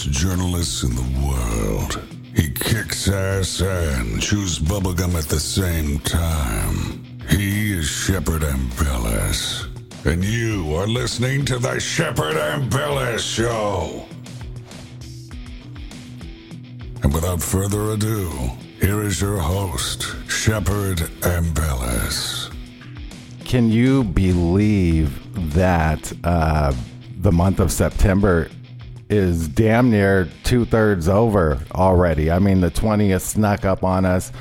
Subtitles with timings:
[0.00, 2.00] Fearless journalists in the world.
[2.34, 7.04] He kicks ass and chews bubblegum at the same time.
[7.28, 9.66] He is Shepard Ambellas.
[10.06, 14.06] And you are listening to the Shepard Ambellas Show.
[17.02, 18.30] And without further ado,
[18.80, 22.50] here is your host, Shepard Ambellas.
[23.44, 26.72] Can you believe that uh,
[27.18, 28.48] the month of September
[29.10, 32.30] is damn near two thirds over already?
[32.30, 34.32] I mean, the 20th snuck up on us.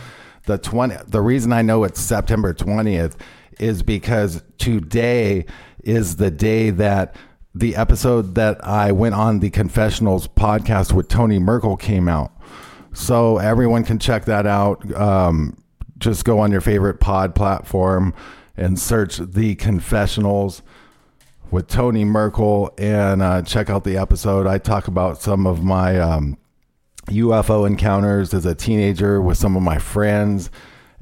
[0.45, 3.15] The 20, the reason I know it's September 20th
[3.59, 5.45] is because today
[5.83, 7.15] is the day that
[7.53, 12.31] the episode that I went on the Confessionals podcast with Tony Merkel came out.
[12.93, 14.93] So everyone can check that out.
[14.93, 15.57] Um,
[15.97, 18.13] just go on your favorite pod platform
[18.55, 20.61] and search the confessionals
[21.51, 24.47] with Tony Merkel and uh, check out the episode.
[24.47, 26.37] I talk about some of my um,
[27.07, 30.51] UFO encounters as a teenager with some of my friends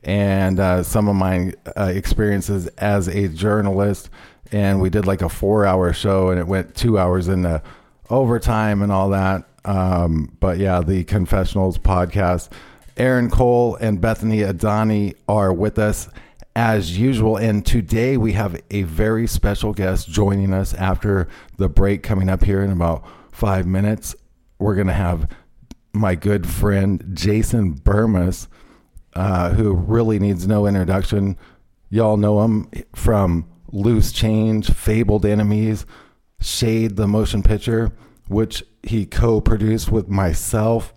[0.04, 4.10] and uh, some of my uh, experiences as a journalist.
[4.52, 7.62] And we did like a four hour show and it went two hours into
[8.10, 9.44] overtime and all that.
[9.66, 12.50] Um, but yeah, the Confessionals podcast.
[12.96, 16.10] Aaron Cole and Bethany Adani are with us
[16.58, 17.38] as usual.
[17.38, 22.44] And today we have a very special guest joining us after the break coming up
[22.44, 24.16] here in about five minutes.
[24.58, 25.30] We're going to have
[25.94, 28.48] my good friend Jason Bermas,
[29.14, 31.38] uh, who really needs no introduction.
[31.92, 35.86] Y'all know him from Loose Change, Fabled Enemies,
[36.42, 37.92] Shade, the motion picture,
[38.30, 40.92] which he co produced with myself.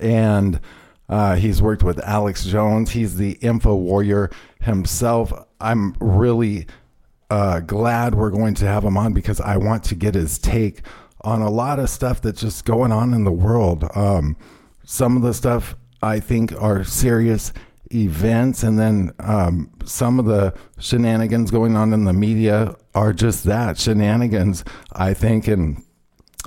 [0.00, 0.60] And
[1.08, 2.90] uh, he's worked with Alex Jones.
[2.90, 4.30] He's the info warrior
[4.60, 5.32] himself.
[5.60, 6.66] I'm really
[7.30, 10.82] uh, glad we're going to have him on because I want to get his take
[11.22, 13.84] on a lot of stuff that's just going on in the world.
[13.94, 14.36] Um,
[14.84, 17.52] some of the stuff I think are serious
[17.90, 23.44] events, and then um, some of the shenanigans going on in the media are just
[23.44, 25.48] that shenanigans, I think.
[25.48, 25.82] And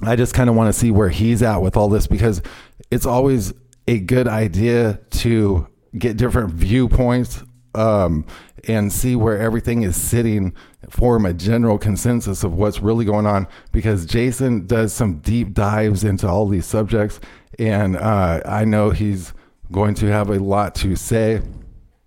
[0.01, 2.41] I just kind of want to see where he's at with all this because
[2.89, 3.53] it's always
[3.91, 7.43] a good idea to get different viewpoints
[7.75, 8.25] um,
[8.65, 10.55] and see where everything is sitting,
[10.89, 13.47] form a general consensus of what's really going on.
[13.73, 17.19] Because Jason does some deep dives into all these subjects,
[17.59, 19.33] and uh, I know he's
[19.73, 21.41] going to have a lot to say.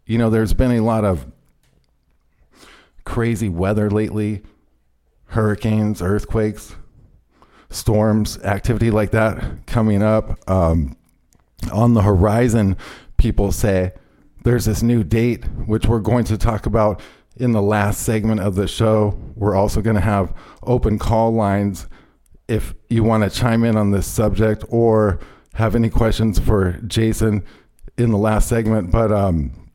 [0.06, 1.26] You know, there's been a lot of
[3.04, 4.42] crazy weather lately
[5.26, 6.76] hurricanes, earthquakes,
[7.68, 10.38] storms, activity like that coming up.
[10.48, 10.96] Um,
[11.72, 12.76] on the horizon,
[13.16, 13.92] people say
[14.44, 17.00] there's this new date, which we're going to talk about
[17.36, 19.18] in the last segment of the show.
[19.34, 21.88] We're also going to have open call lines
[22.46, 25.18] if you want to chime in on this subject or
[25.54, 27.44] have any questions for Jason
[27.96, 28.90] in the last segment.
[28.90, 29.70] But, um,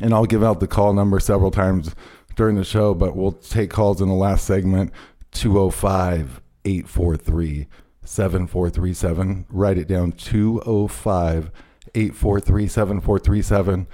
[0.00, 1.94] and I'll give out the call number several times
[2.36, 4.92] during the show, but we'll take calls in the last segment
[5.32, 7.66] 205 843
[8.04, 9.46] 7437.
[9.50, 11.50] Write it down 205
[11.94, 13.86] 843 7437.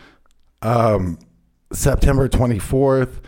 [0.62, 1.19] Um,
[1.73, 3.23] September 24th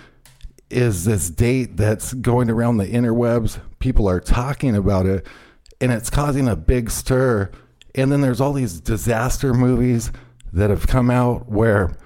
[0.70, 3.60] is this date that's going around the interwebs.
[3.78, 5.26] People are talking about it
[5.80, 7.50] and it's causing a big stir.
[7.94, 10.10] And then there's all these disaster movies
[10.52, 11.96] that have come out where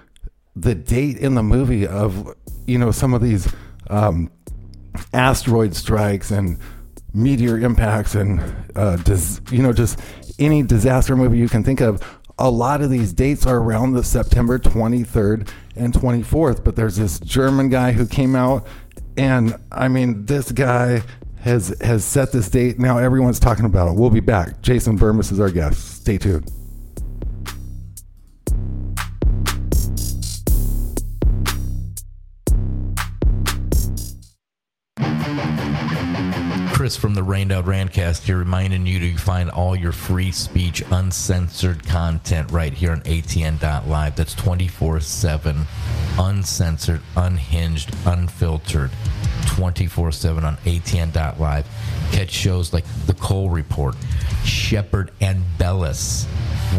[0.57, 2.35] the date in the movie of
[2.67, 3.53] you know some of these
[3.89, 4.31] um,
[5.13, 6.59] asteroid strikes and
[7.17, 8.41] meteor impacts and
[8.75, 9.99] uh, dis- you know just
[10.39, 12.03] any disaster movie you can think of
[12.39, 17.19] a lot of these dates are around the september 23rd and 24th but there's this
[17.21, 18.67] german guy who came out
[19.17, 21.03] and i mean this guy
[21.47, 22.77] has has set this date.
[22.77, 23.95] Now everyone's talking about it.
[23.95, 24.63] We'll be back.
[24.63, 26.01] Jason bermas is our guest.
[26.01, 26.51] Stay tuned
[36.87, 40.85] Chris from the Rained Out Rantcast here, reminding you to find all your free speech,
[40.93, 44.15] uncensored content right here on ATN.live.
[44.15, 45.67] That's 24 7,
[46.17, 48.93] uncensored, unhinged, unfiltered,
[49.47, 51.67] 24 7 on ATN.live.
[52.13, 53.97] Catch shows like The Cole Report,
[54.45, 56.29] Shepard and Bellis,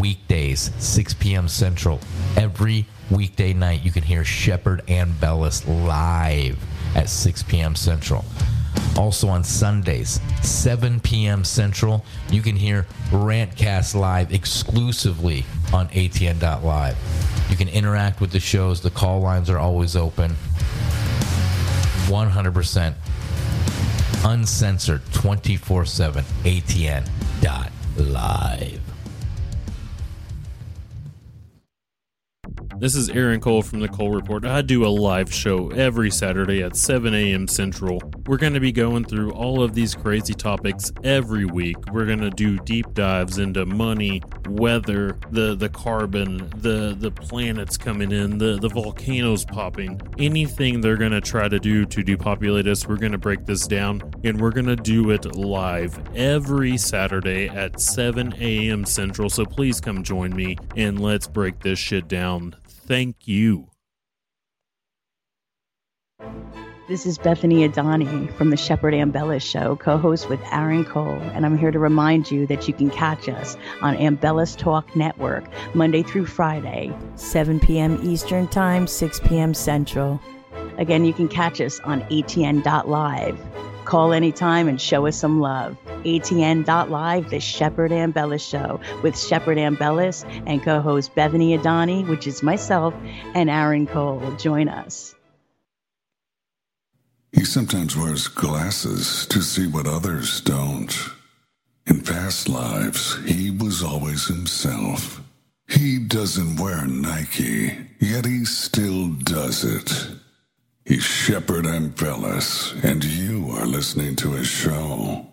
[0.00, 1.48] weekdays, 6 p.m.
[1.48, 2.00] Central.
[2.34, 6.58] Every weekday night, you can hear Shepard Ambellas live
[6.96, 7.74] at 6 p.m.
[7.74, 8.24] Central.
[8.96, 11.44] Also on Sundays, 7 p.m.
[11.44, 16.96] Central, you can hear Rantcast live exclusively on ATN.live.
[17.50, 18.80] You can interact with the shows.
[18.80, 20.36] The call lines are always open.
[22.08, 22.94] 100%
[24.24, 27.08] uncensored 24 7 ATN.live.
[32.78, 34.44] This is Aaron Cole from the Cole Report.
[34.44, 37.48] I do a live show every Saturday at 7 a.m.
[37.48, 38.00] Central.
[38.28, 41.76] We're going to be going through all of these crazy topics every week.
[41.92, 47.76] We're going to do deep dives into money, weather, the the carbon, the the planets
[47.76, 50.00] coming in, the the volcanoes popping.
[50.18, 53.66] Anything they're going to try to do to depopulate us, we're going to break this
[53.66, 58.84] down and we're going to do it live every Saturday at 7 a.m.
[58.84, 59.28] Central.
[59.28, 62.54] So please come join me and let's break this shit down
[62.88, 63.68] thank you.
[66.88, 71.44] This is Bethany Adani from the Shepard Ambellas Show, co host with Aaron Cole, and
[71.44, 75.44] I'm here to remind you that you can catch us on Ambellas Talk Network
[75.74, 78.00] Monday through Friday, 7 p.m.
[78.02, 79.52] Eastern Time, 6 p.m.
[79.52, 80.18] Central.
[80.78, 83.38] Again, you can catch us on ATN.live.
[83.84, 85.76] Call anytime and show us some love.
[86.04, 92.42] ATN.live, the Shepard Ambellas Show with Shepard Ambellas and co host Bethany Adani, which is
[92.42, 92.94] myself,
[93.34, 94.22] and Aaron Cole.
[94.38, 95.14] Join us.
[97.32, 100.94] He sometimes wears glasses to see what others don't.
[101.86, 105.20] In past lives, he was always himself.
[105.68, 110.08] He doesn't wear Nike, yet he still does it.
[110.84, 115.26] He's Shepard Ambellas, and you are listening to his show.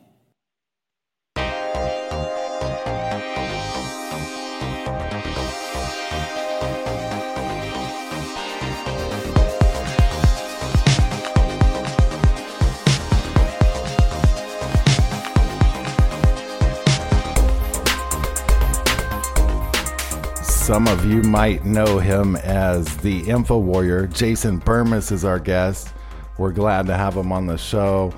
[20.65, 24.07] Some of you might know him as the Info Warrior.
[24.07, 25.93] Jason Bermas is our guest.
[26.39, 28.11] We're glad to have him on the show.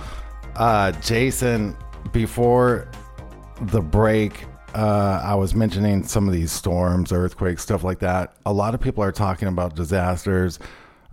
[0.55, 1.75] Uh, Jason,
[2.13, 2.89] before
[3.63, 8.37] the break, uh, I was mentioning some of these storms, earthquakes, stuff like that.
[8.45, 10.57] A lot of people are talking about disasters.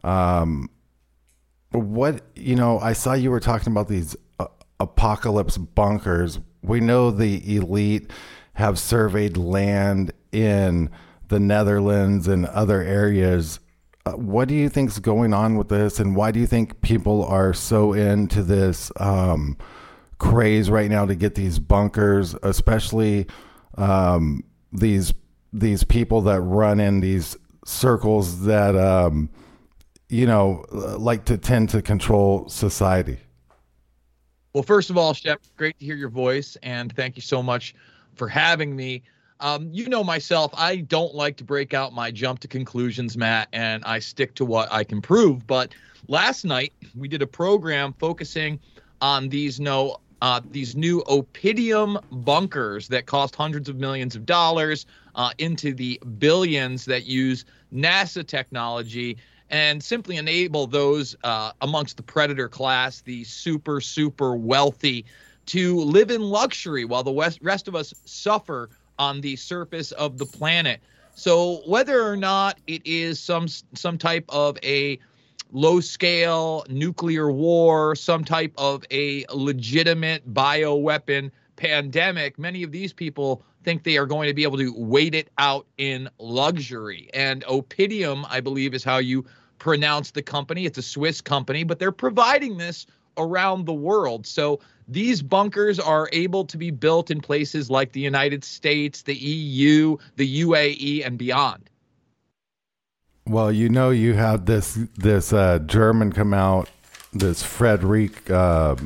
[0.05, 0.71] Um,
[1.73, 4.47] what, you know, I saw you were talking about these uh,
[4.79, 6.39] apocalypse bunkers.
[6.63, 8.13] We know the elite
[8.53, 10.91] have surveyed land in
[11.35, 13.59] the Netherlands and other areas.
[14.07, 16.81] Uh, what do you think is going on with this, and why do you think
[16.81, 19.57] people are so into this um,
[20.19, 23.27] craze right now to get these bunkers, especially
[23.77, 25.13] um, these
[25.53, 29.29] these people that run in these circles that um,
[30.09, 33.19] you know like to tend to control society?
[34.53, 37.75] Well, first of all, Shep, great to hear your voice, and thank you so much
[38.15, 39.03] for having me.
[39.41, 43.49] Um, you know myself, I don't like to break out my jump to conclusions, Matt,
[43.53, 45.47] and I stick to what I can prove.
[45.47, 45.75] But
[46.09, 48.61] last night we did a program focusing
[49.01, 54.87] on these no uh, these new Oppidum bunkers that cost hundreds of millions of dollars
[55.17, 59.19] uh, into the billions that use NASA technology
[59.51, 65.05] and simply enable those uh, amongst the predator class, the super, super wealthy,
[65.47, 70.27] to live in luxury while the rest of us suffer on the surface of the
[70.27, 70.81] planet.
[71.15, 74.99] So whether or not it is some some type of a
[75.53, 83.43] low scale nuclear war, some type of a legitimate bioweapon pandemic, many of these people
[83.63, 87.09] think they are going to be able to wait it out in luxury.
[87.15, 89.25] And Oppidum, I believe, is how you
[89.59, 90.67] pronounce the company.
[90.67, 92.87] It's a Swiss company, but they're providing this
[93.17, 94.27] around the world.
[94.27, 99.15] So these bunkers are able to be built in places like the United States, the
[99.15, 101.71] EU, the UAE, and beyond.
[103.27, 106.69] Well, you know, you had this this uh, German come out,
[107.13, 108.77] this Frederick uh,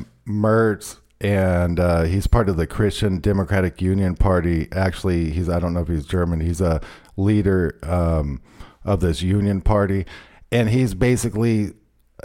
[1.21, 4.69] and uh, he's part of the Christian Democratic Union Party.
[4.71, 6.39] Actually, he's I don't know if he's German.
[6.39, 6.81] He's a
[7.17, 8.41] leader um,
[8.85, 10.05] of this Union Party,
[10.51, 11.73] and he's basically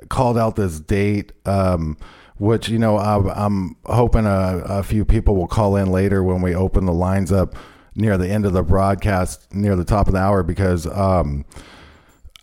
[0.08, 1.32] called out this date.
[1.44, 1.96] Um,
[2.36, 6.42] which you know I, am hoping a, a few people will call in later when
[6.42, 7.54] we open the lines up
[7.94, 11.44] near the end of the broadcast, near the top of the hour, because um,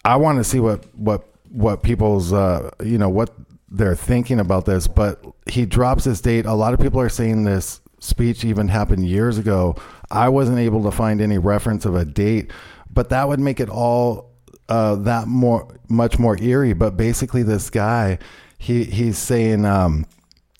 [0.05, 3.33] I want to see what what what people's uh, you know what
[3.69, 4.88] they're thinking about this.
[4.88, 6.45] But he drops this date.
[6.45, 9.75] A lot of people are saying this speech even happened years ago.
[10.10, 12.51] I wasn't able to find any reference of a date,
[12.89, 14.31] but that would make it all
[14.69, 16.74] uh, that more much more eerie.
[16.74, 18.19] But basically, this guy
[18.61, 19.65] he he's saying.
[19.65, 20.05] Um,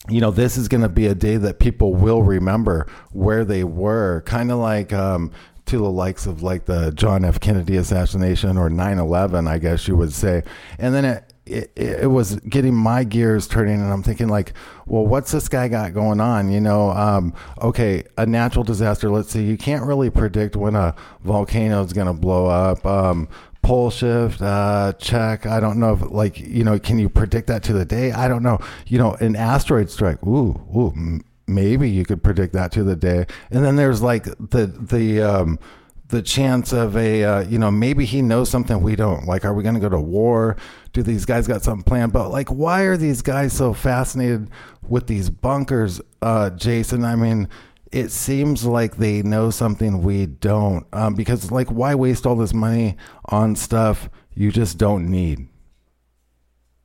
[0.10, 3.64] you know, this is going to be a day that people will remember where they
[3.64, 5.32] were, kind of like um,
[5.68, 7.40] to the likes of like the John F.
[7.40, 10.42] Kennedy assassination or 9 11, I guess you would say.
[10.80, 14.54] And then it, it, it, was getting my gears turning, and I'm thinking, like,
[14.88, 16.52] well, what's this guy got going on?
[16.52, 20.96] You know, um, okay, a natural disaster, let's see, you can't really predict when a
[21.24, 22.84] volcano is going to blow up.
[22.86, 23.30] Um,
[23.62, 25.46] pole shift, uh, check.
[25.46, 28.12] I don't know if, like, you know, can you predict that to the day?
[28.12, 28.60] I don't know.
[28.88, 33.26] You know, an asteroid strike, ooh, ooh, maybe you could predict that to the day.
[33.52, 35.60] And then there's like the the um,
[36.08, 39.26] the chance of a uh, you know maybe he knows something we don't.
[39.26, 40.58] Like, are we going to go to war?
[40.94, 42.14] Do these guys got something planned?
[42.14, 44.50] But like, why are these guys so fascinated
[44.82, 47.04] with these bunkers, uh, Jason?
[47.06, 47.48] I mean.
[47.92, 52.54] It seems like they know something we don't, um, because like, why waste all this
[52.54, 52.96] money
[53.26, 55.48] on stuff you just don't need?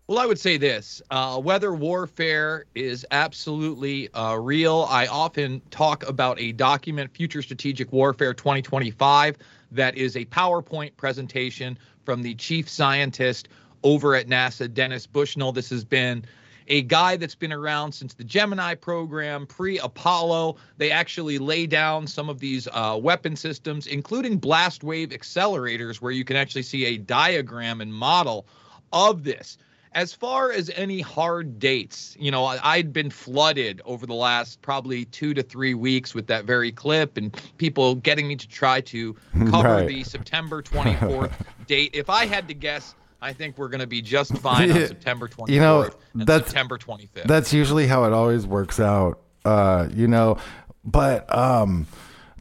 [0.08, 4.86] Well, I would say this uh, weather warfare is absolutely uh, real.
[4.88, 9.36] I often talk about a document, Future Strategic Warfare 2025,
[9.72, 13.48] that is a PowerPoint presentation from the chief scientist
[13.82, 15.50] over at NASA, Dennis Bushnell.
[15.50, 16.24] This has been
[16.68, 20.56] a guy that's been around since the Gemini program, pre Apollo.
[20.78, 26.12] They actually lay down some of these uh, weapon systems, including blast wave accelerators, where
[26.12, 28.46] you can actually see a diagram and model
[28.92, 29.58] of this
[29.96, 34.60] as far as any hard dates, you know, I, had been flooded over the last
[34.60, 38.82] probably two to three weeks with that very clip and people getting me to try
[38.82, 39.16] to
[39.50, 39.88] cover right.
[39.88, 41.32] the September 24th
[41.66, 41.92] date.
[41.94, 42.94] If I had to guess,
[43.26, 46.78] I think we're going to be just fine on September 24th you know, that's, September
[46.78, 47.24] 25th.
[47.24, 50.38] That's usually how it always works out, uh, you know,
[50.84, 51.88] but um,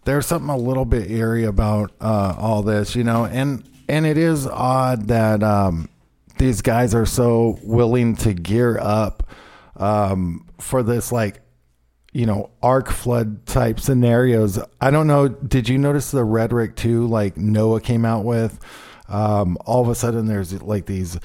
[0.03, 4.17] there's something a little bit eerie about uh, all this, you know, and and it
[4.17, 5.89] is odd that um,
[6.37, 9.27] these guys are so willing to gear up
[9.77, 11.41] um, for this like
[12.13, 17.05] you know arc flood type scenarios i don't know did you notice the rhetoric too
[17.07, 18.57] like NOAA came out with
[19.07, 21.17] um, all of a sudden there's like these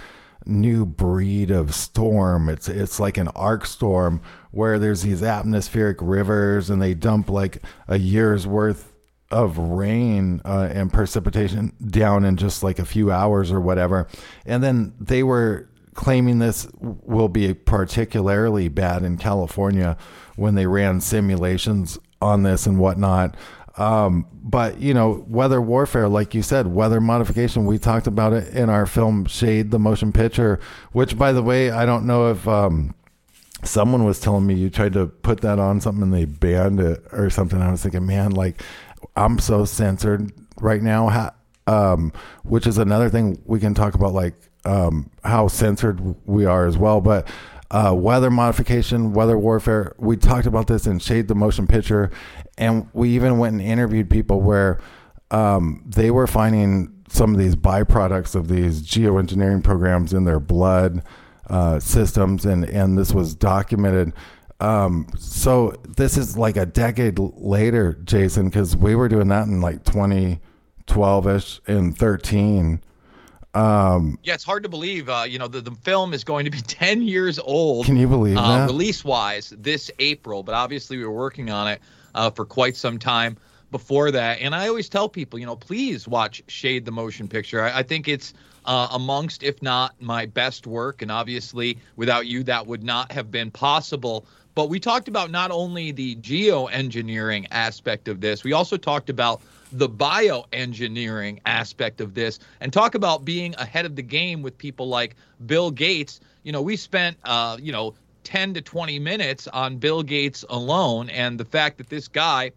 [0.47, 4.21] new breed of storm it's it's like an ARkStorm
[4.53, 8.91] where there's these atmospheric rivers and they dump like a year's worth
[9.31, 14.09] of rain uh, and precipitation down in just like a few hours or whatever.
[14.45, 19.97] And then they were claiming this will be particularly bad in California
[20.37, 23.37] when they ran simulations on this and whatnot.
[23.77, 27.67] Um, but you know, weather warfare, like you said, weather modification.
[27.67, 30.61] We talked about it in our film Shade, the motion picture.
[30.93, 32.95] Which, by the way, I don't know if um,
[33.63, 37.05] someone was telling me you tried to put that on something and they banned it
[37.13, 37.61] or something.
[37.61, 38.63] I was thinking, man, like
[39.17, 41.33] I'm so censored right now.
[41.67, 42.13] Um,
[42.43, 44.35] which is another thing we can talk about, like
[44.65, 47.01] um, how censored we are as well.
[47.01, 47.29] But
[47.71, 49.95] uh, weather modification, weather warfare.
[49.99, 52.11] We talked about this in Shade the Motion Picture,
[52.59, 54.81] and we even went and interviewed people where
[55.31, 61.03] um, they were finding some of these byproducts of these geoengineering programs in their blood
[61.49, 64.13] uh, systems, and and this was documented.
[64.61, 69.61] Um, so this is like a decade later, Jason, because we were doing that in
[69.61, 72.83] like 2012 ish and 13.
[73.55, 75.09] Um, yeah, it's hard to believe.
[75.09, 77.87] Uh, you know, the, the film is going to be 10 years old.
[77.87, 78.67] Can you believe uh, that?
[78.67, 81.81] Release wise this April, but obviously we were working on it
[82.15, 83.37] uh, for quite some time
[83.71, 84.41] before that.
[84.41, 87.63] And I always tell people, you know, please watch Shade the Motion Picture.
[87.63, 91.03] I, I think it's uh, amongst, if not my best work.
[91.03, 94.27] And obviously, without you, that would not have been possible.
[94.55, 99.41] But we talked about not only the geoengineering aspect of this, we also talked about
[99.73, 104.89] the bioengineering aspect of this and talk about being ahead of the game with people
[104.89, 106.21] like Bill Gates.
[106.43, 111.09] You know, we spent, uh, you know, 10 to 20 minutes on Bill Gates alone
[111.11, 112.53] and the fact that this guy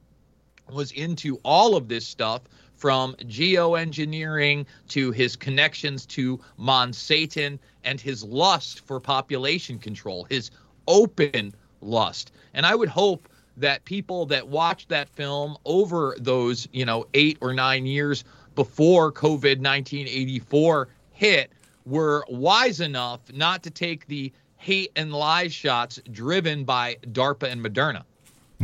[0.72, 2.41] was into all of this stuff
[2.75, 10.51] from geoengineering to his connections to Monsanto and his lust for population control, his
[10.88, 12.32] open lust.
[12.53, 17.38] And I would hope that people that watched that film over those, you know, eight
[17.41, 18.24] or nine years
[18.55, 21.51] before COVID 1984 hit
[21.86, 27.63] were wise enough not to take the hate and lies shots driven by DARPA and
[27.63, 28.03] Moderna.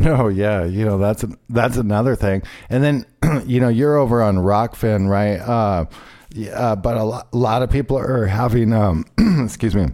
[0.06, 2.44] Oh yeah, you know that's that's another thing.
[2.70, 3.06] And then
[3.46, 5.38] you know you're over on Rokfin, right?
[5.38, 5.86] Uh,
[6.34, 9.06] yeah, but a a lot of people are having um,
[9.44, 9.88] excuse me,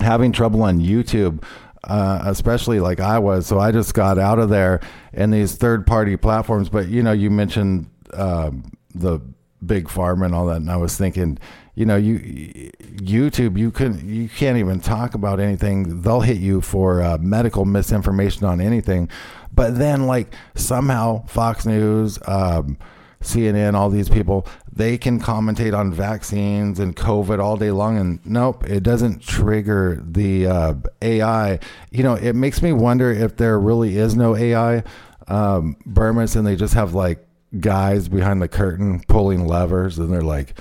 [0.00, 1.42] having trouble on YouTube.
[1.86, 4.80] Uh, especially like I was, so I just got out of there
[5.12, 6.68] and these third-party platforms.
[6.68, 8.50] But you know, you mentioned uh,
[8.92, 9.20] the
[9.64, 11.38] big farm and all that, and I was thinking,
[11.76, 12.18] you know, you
[12.96, 16.02] YouTube, you can you can't even talk about anything.
[16.02, 19.08] They'll hit you for uh, medical misinformation on anything,
[19.54, 22.78] but then like somehow Fox News, um,
[23.26, 28.24] CNN, all these people, they can commentate on vaccines and COVID all day long, and
[28.24, 31.58] nope, it doesn't trigger the uh, AI.
[31.90, 34.82] You know, it makes me wonder if there really is no AI,
[35.28, 37.26] um, Bermas, and they just have like
[37.60, 40.54] guys behind the curtain pulling levers, and they're like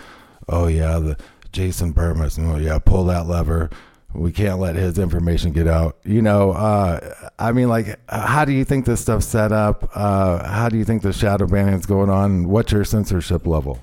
[0.47, 1.17] oh yeah, the
[1.51, 3.69] Jason Bermas, oh yeah, pull that lever.
[4.15, 5.97] We can't let his information get out.
[6.03, 9.89] You know, uh, I mean, like, how do you think this stuff's set up?
[9.93, 12.47] Uh, how do you think the shadow banning is going on?
[12.47, 13.79] What's your censorship level?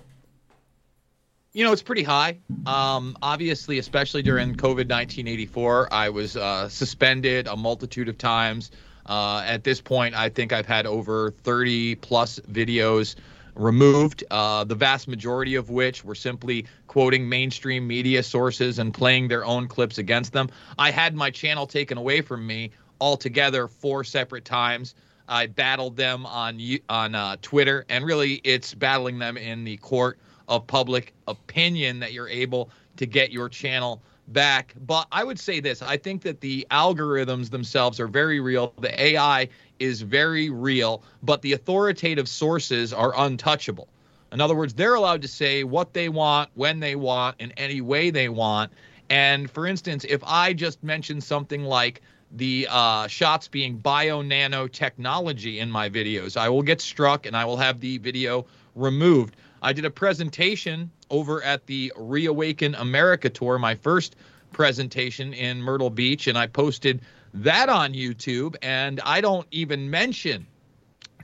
[1.52, 2.38] You know, it's pretty high.
[2.64, 8.70] Um, obviously, especially during COVID 1984, I was uh, suspended a multitude of times.
[9.04, 13.16] Uh, at this point, I think I've had over 30 plus videos
[13.54, 19.28] removed, uh, the vast majority of which were simply quoting mainstream media sources and playing
[19.28, 20.48] their own clips against them.
[20.78, 24.94] I had my channel taken away from me altogether four separate times.
[25.28, 30.18] I battled them on on uh, Twitter, and really, it's battling them in the court
[30.48, 34.74] of public opinion that you're able to get your channel back.
[34.86, 38.72] But I would say this I think that the algorithms themselves are very real.
[38.80, 43.88] The AI is very real, but the authoritative sources are untouchable.
[44.32, 47.80] In other words, they're allowed to say what they want, when they want, in any
[47.82, 48.72] way they want.
[49.10, 55.58] And for instance, if I just mention something like the uh, shots being bio nanotechnology
[55.58, 59.36] in my videos, I will get struck and I will have the video removed.
[59.62, 64.16] I did a presentation over at the Reawaken America tour, my first
[64.52, 67.00] presentation in Myrtle Beach, and I posted
[67.32, 70.46] that on YouTube, and I don't even mention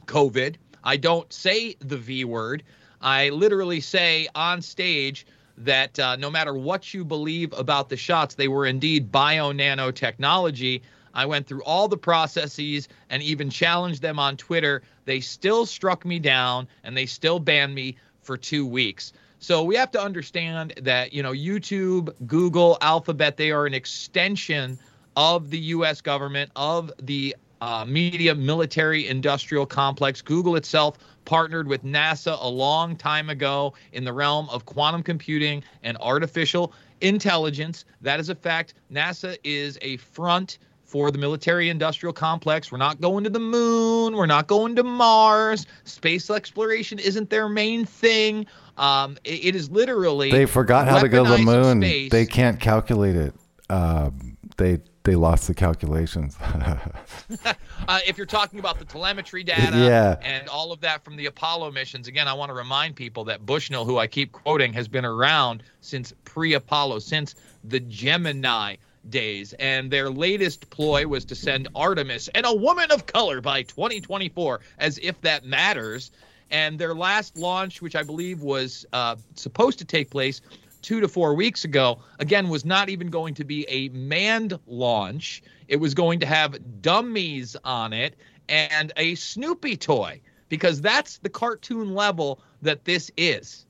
[0.07, 0.55] COVID.
[0.85, 2.63] I don't say the V word.
[3.03, 5.27] I literally say on stage
[5.59, 10.83] that uh, no matter what you believe about the shots, they were indeed bio nanotechnology.
[11.13, 14.83] I went through all the processes and even challenged them on Twitter.
[15.05, 17.97] They still struck me down and they still banned me
[18.29, 19.15] for two weeks.
[19.39, 24.79] So we have to understand that, you know, YouTube, Google, Alphabet, they are an extension
[25.17, 26.03] of the U.S.
[26.03, 30.21] government, of the uh, media military industrial complex.
[30.21, 35.65] Google itself partnered with NASA a long time ago in the realm of quantum computing
[35.83, 37.87] and artificial intelligence.
[38.03, 38.75] That is a fact.
[38.93, 40.59] NASA is a front
[40.89, 42.73] for the military industrial complex.
[42.73, 44.17] We're not going to the moon.
[44.17, 45.67] We're not going to Mars.
[45.85, 48.47] Space exploration isn't their main thing.
[48.79, 50.31] Um, it, it is literally.
[50.31, 51.83] They forgot how to go to the moon.
[51.83, 52.11] Space.
[52.11, 53.35] They can't calculate it.
[53.69, 56.37] Um, they they lost the calculations.
[57.45, 60.17] uh, if you're talking about the telemetry data yeah.
[60.23, 63.45] and all of that from the Apollo missions, again, I want to remind people that
[63.45, 68.77] Bushnell, who I keep quoting, has been around since pre Apollo, since the Gemini
[69.11, 69.53] days.
[69.55, 74.61] And their latest ploy was to send Artemis and a woman of color by 2024,
[74.79, 76.11] as if that matters.
[76.51, 80.41] And their last launch, which I believe was uh, supposed to take place
[80.81, 85.43] two to four weeks ago, again, was not even going to be a manned launch.
[85.67, 88.17] It was going to have dummies on it
[88.49, 93.67] and a Snoopy toy because that's the cartoon level that this is.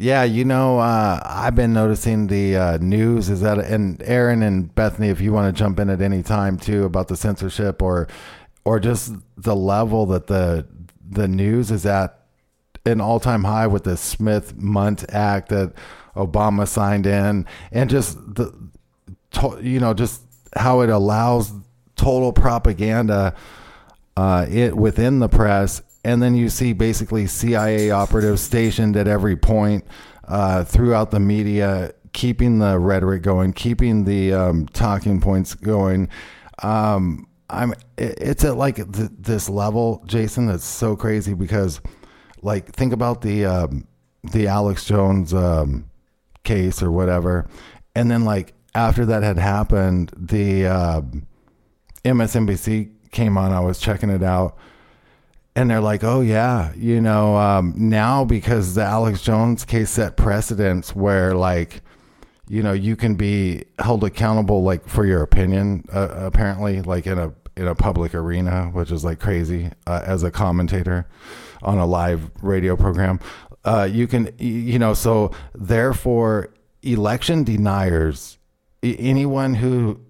[0.00, 3.28] Yeah, you know, uh, I've been noticing the uh, news.
[3.28, 6.56] Is that, and Aaron and Bethany, if you want to jump in at any time
[6.56, 8.06] too about the censorship or,
[8.64, 10.66] or just the level that the
[11.10, 12.26] the news is at
[12.84, 15.72] an all time high with the Smith Mundt Act that
[16.14, 18.52] Obama signed in, and just the,
[19.60, 20.22] you know, just
[20.54, 21.52] how it allows
[21.96, 23.34] total propaganda
[24.16, 29.36] uh, it within the press, and then you see basically CIA operatives stationed at every
[29.36, 29.84] point
[30.26, 36.08] uh, throughout the media, keeping the rhetoric going, keeping the um, talking points going.
[36.62, 37.74] Um, I'm.
[37.96, 40.46] It's at like th- this level, Jason.
[40.46, 41.80] That's so crazy because,
[42.42, 43.86] like, think about the um,
[44.32, 45.88] the Alex Jones um,
[46.44, 47.48] case or whatever,
[47.94, 51.00] and then like after that had happened, the uh,
[52.04, 53.52] MSNBC came on.
[53.52, 54.56] I was checking it out,
[55.58, 60.16] and they're like, "Oh yeah, you know, um, now because the Alex Jones case set
[60.16, 61.82] precedents where like."
[62.50, 65.84] You know, you can be held accountable like for your opinion.
[65.92, 70.22] Uh, apparently, like in a in a public arena, which is like crazy uh, as
[70.22, 71.06] a commentator
[71.60, 73.20] on a live radio program.
[73.66, 78.38] Uh, you can, you know, so therefore, election deniers,
[78.82, 80.00] anyone who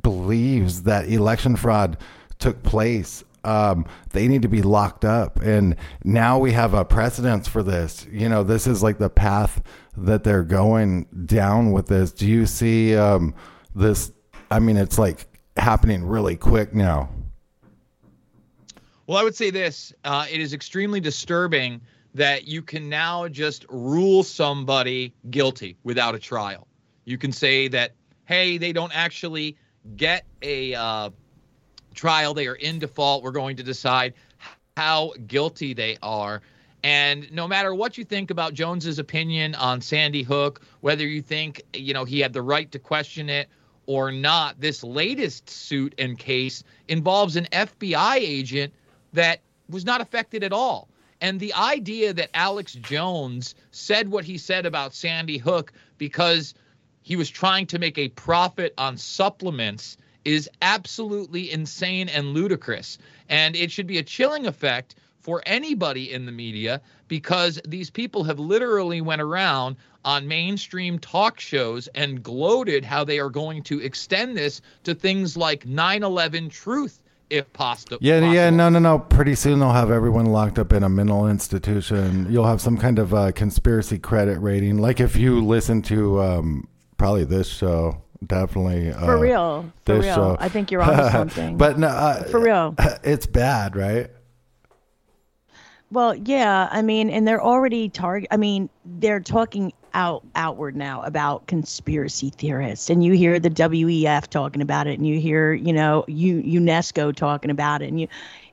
[0.00, 1.98] believes that election fraud
[2.38, 5.40] took place um, they need to be locked up.
[5.40, 8.06] And now we have a precedence for this.
[8.10, 9.62] You know, this is like the path
[9.96, 12.12] that they're going down with this.
[12.12, 13.34] Do you see um,
[13.74, 14.12] this?
[14.50, 15.26] I mean, it's like
[15.56, 17.08] happening really quick now.
[19.06, 21.80] Well, I would say this uh, it is extremely disturbing
[22.14, 26.68] that you can now just rule somebody guilty without a trial.
[27.04, 27.92] You can say that,
[28.24, 29.56] hey, they don't actually
[29.96, 31.10] get a uh,
[31.94, 32.34] trial.
[32.34, 33.22] They are in default.
[33.22, 34.14] We're going to decide
[34.76, 36.42] how guilty they are.
[36.82, 41.62] And no matter what you think about Jones's opinion on Sandy Hook, whether you think,
[41.72, 43.48] you know, he had the right to question it
[43.86, 48.74] or not, this latest suit and case involves an FBI agent
[49.14, 50.88] that was not affected at all.
[51.22, 56.52] And the idea that Alex Jones said what he said about Sandy Hook because
[57.00, 62.98] he was trying to make a profit on supplements is absolutely insane and ludicrous.
[63.28, 68.24] And it should be a chilling effect for anybody in the media because these people
[68.24, 73.80] have literally went around on mainstream talk shows and gloated how they are going to
[73.80, 77.96] extend this to things like 9/11 truth if possible.
[78.02, 78.98] Yeah, yeah, no, no, no.
[78.98, 82.30] Pretty soon they'll have everyone locked up in a mental institution.
[82.30, 86.68] You'll have some kind of uh, conspiracy credit rating, like if you listen to um,
[86.98, 89.72] probably this show definitely uh, for real.
[89.84, 90.36] For real, show.
[90.38, 91.56] I think you're on something.
[91.56, 94.10] but no, uh, for real, it's bad, right?
[95.90, 96.68] Well, yeah.
[96.72, 98.28] I mean, and they're already target.
[98.32, 104.26] I mean, they're talking out outward now about conspiracy theorists, and you hear the WEF
[104.26, 108.08] talking about it, and you hear you know U- UNESCO talking about it, and you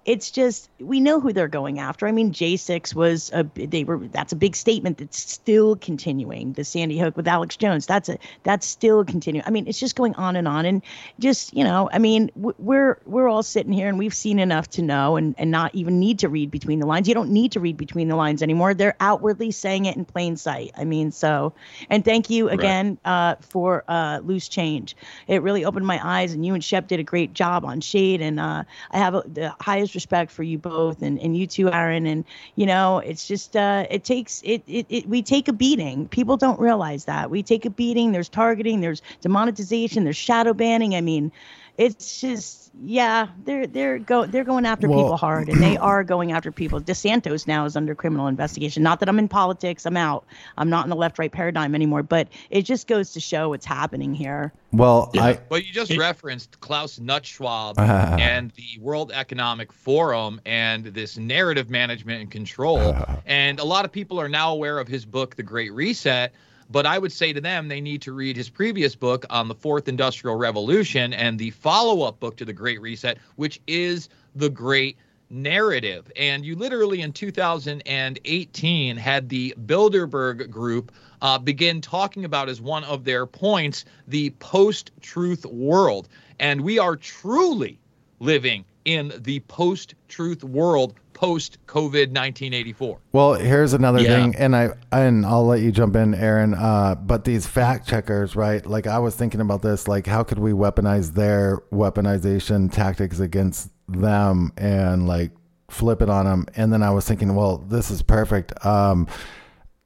[0.06, 2.08] it's just we know who they're going after.
[2.08, 6.54] I mean, J6 was a they were that's a big statement that's still continuing.
[6.54, 9.46] The Sandy Hook with Alex Jones, that's a that's still continuing.
[9.46, 10.82] I mean, it's just going on and on, and
[11.20, 14.82] just you know, I mean, we're we're all sitting here and we've seen enough to
[14.82, 17.08] know and and not even need to read between the lines.
[17.08, 18.74] You don't need to read between the lines anymore.
[18.74, 20.72] They're outwardly saying it in plain sight.
[20.76, 21.54] I mean, so
[21.92, 23.32] and thank you again right.
[23.32, 24.96] uh, for uh, loose change.
[25.28, 28.22] It really opened my eyes, and you and Shep did a great job on Shade,
[28.22, 31.72] and uh, I have a, the highest respect for you both and, and you too,
[31.72, 32.06] Aaron.
[32.06, 32.26] And,
[32.56, 36.08] you know, it's just, uh, it takes, it, it, it, we take a beating.
[36.08, 37.30] People don't realize that.
[37.30, 38.12] We take a beating.
[38.12, 40.96] There's targeting, there's demonetization, there's shadow banning.
[40.96, 41.32] I mean,
[41.78, 46.04] it's just yeah, they're they're go they're going after well, people hard, and they are
[46.04, 46.80] going after people.
[46.80, 48.84] DeSantis now is under criminal investigation.
[48.84, 50.26] Not that I'm in politics, I'm out.
[50.58, 52.04] I'm not in the left right paradigm anymore.
[52.04, 54.54] But it just goes to show what's happening here.
[54.72, 55.24] Well, yeah.
[55.24, 61.18] I well you just referenced Klaus Nutzschwab uh, and the World Economic Forum and this
[61.18, 65.06] narrative management and control, uh, and a lot of people are now aware of his
[65.06, 66.34] book, The Great Reset
[66.72, 69.56] but I would say to them, they need to read his previous book on the
[69.56, 74.50] fourth industrial revolution and the follow up book to The Great Reset, which is The
[74.50, 74.98] Great
[75.30, 76.12] Narrative.
[76.16, 82.84] And you literally in 2018 had the Bilderberg Group uh, begin talking about as one
[82.86, 86.08] of their points the post truth world.
[86.40, 87.80] And we are truly
[88.20, 92.98] living in the post truth world post COVID 1984.
[93.12, 94.20] Well, here's another yeah.
[94.20, 96.56] thing, and I and I'll let you jump in, Aaron.
[96.56, 98.66] Uh, but these fact checkers, right?
[98.66, 103.70] Like I was thinking about this, like how could we weaponize their weaponization tactics against
[103.88, 105.32] them, and like
[105.70, 106.48] flip it on them?
[106.56, 108.66] And then I was thinking, well, this is perfect.
[108.66, 109.08] Um,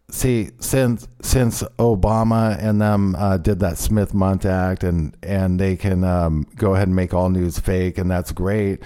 [0.09, 5.75] see since since Obama and them uh, did that Smith Mundt Act and and they
[5.75, 8.81] can um, go ahead and make all news fake and that's great.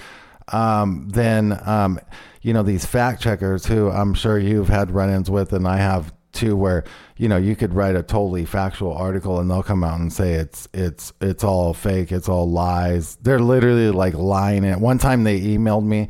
[0.52, 2.00] Um, then um,
[2.42, 5.78] you know, these fact checkers who I'm sure you've had run ins with, and I
[5.78, 6.84] have too, where
[7.18, 10.34] you know you could write a totally factual article and they'll come out and say
[10.34, 13.18] it's it's it's all fake, it's all lies.
[13.18, 14.64] They're literally like lying.
[14.64, 14.80] It.
[14.80, 16.08] One time they emailed me.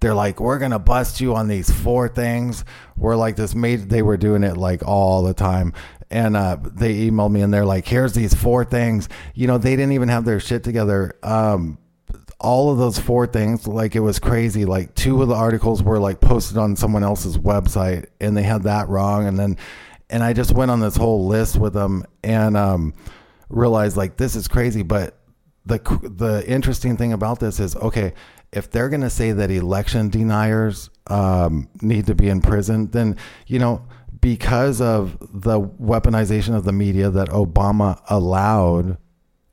[0.00, 2.64] They're like, we're gonna bust you on these four things.
[2.96, 3.88] We're like this made.
[3.88, 5.74] They were doing it like all the time,
[6.10, 9.08] and uh, they emailed me and they're like, here's these four things.
[9.34, 11.16] You know, they didn't even have their shit together.
[11.22, 11.78] Um,
[12.42, 14.64] all of those four things, like it was crazy.
[14.64, 18.64] Like two of the articles were like posted on someone else's website and they had
[18.64, 19.26] that wrong.
[19.26, 19.56] And then,
[20.10, 22.94] and I just went on this whole list with them and um,
[23.48, 24.82] realized like this is crazy.
[24.82, 25.16] But
[25.64, 28.12] the the interesting thing about this is okay,
[28.52, 33.16] if they're going to say that election deniers um, need to be in prison, then
[33.46, 33.86] you know
[34.20, 38.98] because of the weaponization of the media that Obama allowed.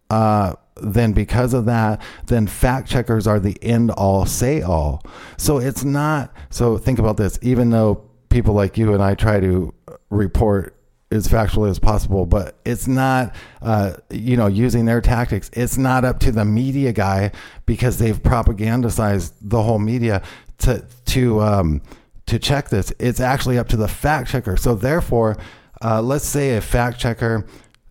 [0.10, 5.04] Uh, then because of that, then fact checkers are the end all say all.
[5.38, 9.40] So it's not, so think about this, even though people like you and I try
[9.40, 9.74] to
[10.10, 10.76] report
[11.12, 15.50] as factually as possible, but it's not, uh, you know, using their tactics.
[15.54, 17.32] It's not up to the media guy
[17.66, 20.22] because they've propagandized the whole media
[20.60, 21.82] to, to, um,
[22.28, 22.94] to check this.
[23.00, 24.56] It's actually up to the fact checker.
[24.56, 25.38] So therefore,
[25.82, 27.48] uh, let's say a fact checker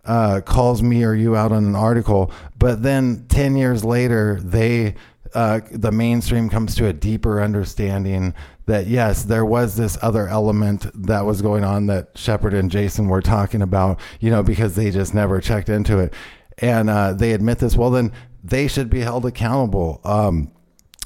[0.09, 4.95] uh, calls me or you out on an article, but then 10 years later, they,
[5.35, 8.33] uh, the mainstream comes to a deeper understanding
[8.65, 13.07] that yes, there was this other element that was going on that Shepard and Jason
[13.07, 16.11] were talking about, you know, because they just never checked into it.
[16.57, 18.11] And uh, they admit this, well, then
[18.43, 20.01] they should be held accountable.
[20.03, 20.51] Um,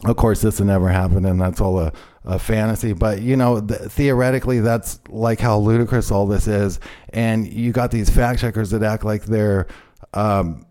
[0.06, 1.94] of course, this will never happen, and that's all a,
[2.26, 2.94] a fantasy.
[2.94, 6.80] But you know, th- theoretically, that's like how ludicrous all this is.
[7.10, 9.68] And you got these fact checkers that act like they're
[10.14, 10.66] um,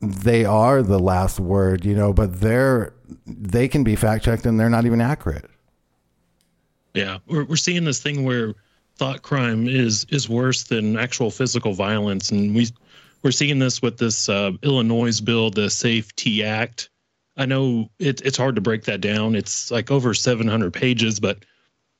[0.00, 2.94] they are the last word, you know, but they're
[3.26, 5.48] they can be fact checked and they're not even accurate.
[6.94, 8.54] Yeah, we're we're seeing this thing where
[8.96, 12.68] thought crime is is worse than actual physical violence, and we
[13.22, 16.90] we're seeing this with this uh, Illinois bill, the Safe T Act
[17.36, 19.34] I know it, it's hard to break that down.
[19.34, 21.44] It's like over 700 pages, but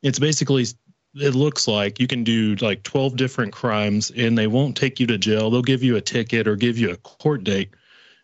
[0.03, 0.67] it's basically
[1.15, 5.07] it looks like you can do like 12 different crimes and they won't take you
[5.07, 5.51] to jail.
[5.51, 7.71] They'll give you a ticket or give you a court date.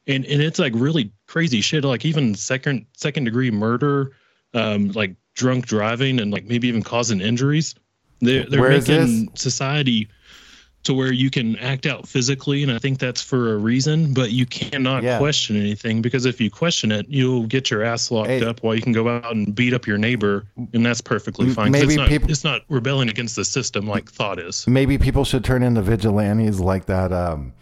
[0.06, 4.12] And and it's like really crazy shit like even second second degree murder,
[4.54, 7.74] um like drunk driving and like maybe even causing injuries.
[8.20, 10.08] They're, they're Where is making society
[10.84, 14.30] to where you can act out physically and i think that's for a reason but
[14.30, 15.18] you cannot Yeah.
[15.18, 18.44] question anything because if you question it you'll get your ass locked Hey.
[18.44, 21.72] up while you can go out and beat up your neighbor and that's perfectly fine
[21.72, 25.24] maybe it's not, people- it's not rebelling against the system like thought is Maybe people
[25.24, 27.52] should turn into vigilantes like that um,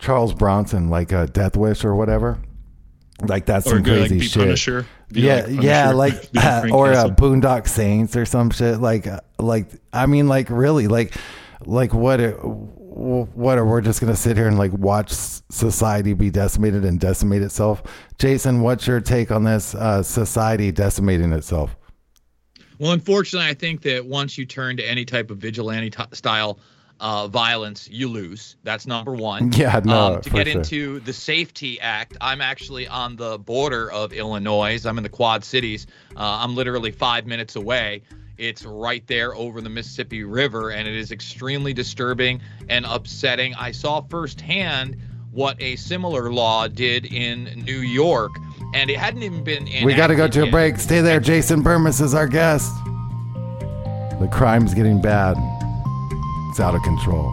[0.00, 2.38] Charles Bronson, like uh, Death Wish or whatever.
[3.22, 4.42] Like that's or some go like crazy be shit.
[4.42, 8.80] punisher yeah, like yeah, like uh, or uh, Boondock Saints or some shit.
[8.80, 11.14] Like, uh, like I mean, like really, like,
[11.66, 12.20] like what?
[12.20, 17.00] It, what are we're just gonna sit here and like watch society be decimated and
[17.00, 17.82] decimate itself?
[18.18, 19.74] Jason, what's your take on this?
[19.74, 21.76] Uh, society decimating itself?
[22.78, 26.58] Well, unfortunately, I think that once you turn to any type of vigilante t- style
[27.00, 28.56] uh, violence, you lose.
[28.64, 29.52] That's number one.
[29.56, 30.56] Yeah, no, Um, to get sure.
[30.56, 34.84] into the Safety Act, I'm actually on the border of Illinois.
[34.86, 35.86] I'm in the Quad Cities.
[36.16, 38.02] Uh, I'm literally five minutes away.
[38.36, 43.54] It's right there over the Mississippi River, and it is extremely disturbing and upsetting.
[43.54, 44.96] I saw firsthand
[45.30, 48.32] what a similar law did in New York,
[48.74, 49.66] and it hadn't even been.
[49.66, 49.84] In.
[49.84, 50.78] We got to go to a break.
[50.78, 51.20] Stay there.
[51.20, 52.72] Jason Bermas is our guest.
[54.20, 55.36] The crime's getting bad.
[56.50, 57.32] It's out of control.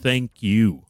[0.00, 0.84] Thank you.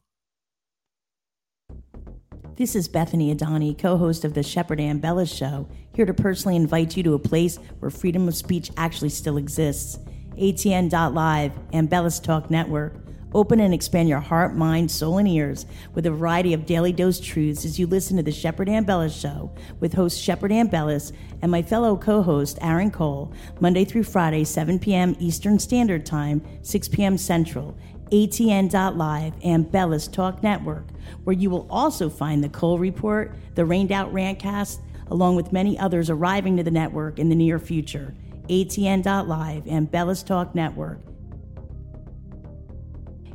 [2.57, 6.57] This is Bethany Adani, co host of the Shepherd and Bella Show, here to personally
[6.57, 9.99] invite you to a place where freedom of speech actually still exists.
[10.37, 12.97] ATN.live Ambellas Talk Network.
[13.35, 17.21] Open and expand your heart, mind, soul, and ears with a variety of daily dose
[17.21, 21.63] truths as you listen to the Shepard Ambellas Show with host Shepard Ambellas and my
[21.63, 25.15] fellow co host Aaron Cole, Monday through Friday, 7 p.m.
[25.19, 27.19] Eastern Standard Time, 6 p.m.
[27.19, 27.77] Central.
[28.11, 30.87] ATN.live Ambellas Talk Network,
[31.25, 35.79] where you will also find the Cole Report, the Rained Out Rantcast, along with many
[35.79, 38.15] others arriving to the network in the near future.
[38.49, 41.01] ATN.Live Ambellas Talk Network.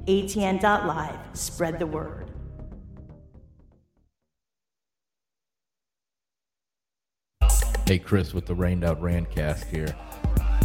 [0.07, 1.19] ATN.Live.
[1.33, 2.29] Spread the word.
[7.85, 9.93] Hey, Chris with the Rained Out Randcast here.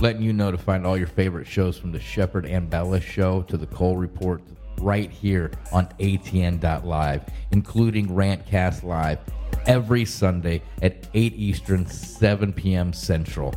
[0.00, 3.56] Letting you know to find all your favorite shows from the Shepard Ambellas Show to
[3.56, 4.40] the Cole Report
[4.80, 9.18] right here on ATN.live, including Rantcast Live
[9.66, 12.92] every Sunday at 8 Eastern, 7 p.m.
[12.92, 13.52] Central,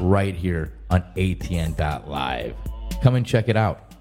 [0.00, 2.56] right here on ATN.live.
[3.00, 3.92] Come and check it out.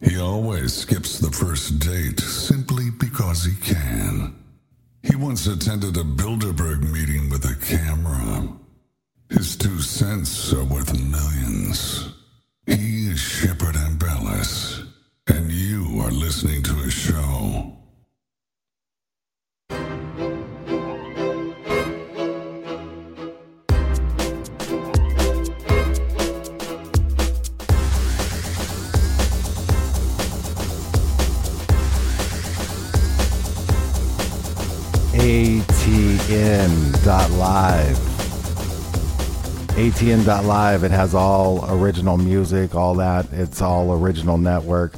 [0.00, 4.47] He always skips the first date simply because he can.
[5.02, 8.48] He once attended a Bilderberg meeting with a camera.
[9.30, 12.08] His two cents are worth millions.
[12.66, 14.86] He is Shepard Ambellas,
[15.28, 17.37] and you are listening to his show.
[37.08, 37.96] ATN.live.
[39.78, 40.84] ATN.live.
[40.84, 43.32] It has all original music, all that.
[43.32, 44.92] It's all original network,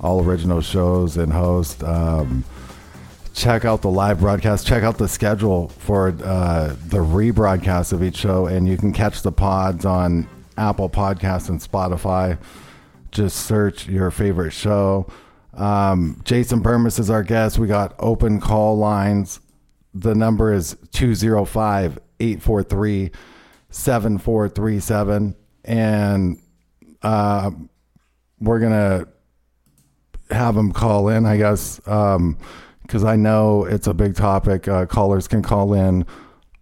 [0.00, 1.82] all original shows and hosts.
[1.82, 2.44] Um,
[3.34, 4.68] check out the live broadcast.
[4.68, 9.22] Check out the schedule for uh, the rebroadcast of each show, and you can catch
[9.22, 12.38] the pods on Apple Podcasts and Spotify.
[13.10, 15.08] Just search your favorite show.
[15.54, 17.58] Um, Jason Bermas is our guest.
[17.58, 19.40] We got open call lines.
[20.00, 23.10] The number is 205 843
[23.70, 25.36] 7437.
[25.64, 26.42] And
[27.02, 27.50] uh,
[28.40, 29.08] we're going to
[30.34, 34.68] have them call in, I guess, because I know it's a big topic.
[34.68, 36.06] Uh, callers can call in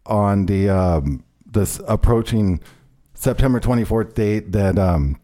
[0.06, 2.60] on the um, this approaching
[3.14, 5.20] September 24th date that um,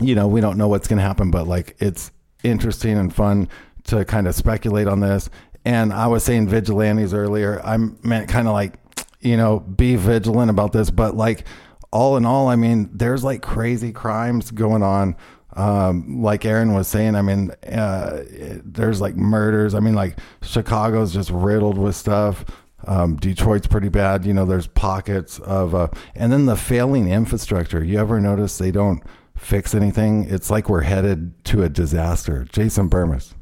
[0.00, 2.10] you know we don't know what's going to happen, but like it's
[2.42, 3.48] interesting and fun
[3.84, 5.28] to kind of speculate on this.
[5.64, 7.60] And I was saying vigilantes earlier.
[7.64, 8.74] I meant kind of like
[9.20, 11.46] you know be vigilant about this, but like
[11.92, 15.16] all in all, I mean, there's like crazy crimes going on
[15.54, 18.22] um, like Aaron was saying, I mean, uh,
[18.64, 19.74] there's like murders.
[19.74, 22.44] I mean, like Chicago's just riddled with stuff.
[22.86, 24.24] Um, Detroit's pretty bad.
[24.24, 27.84] You know, there's pockets of, uh, and then the failing infrastructure.
[27.84, 29.02] You ever notice they don't
[29.36, 30.24] fix anything?
[30.24, 32.46] It's like we're headed to a disaster.
[32.50, 33.34] Jason Bermas.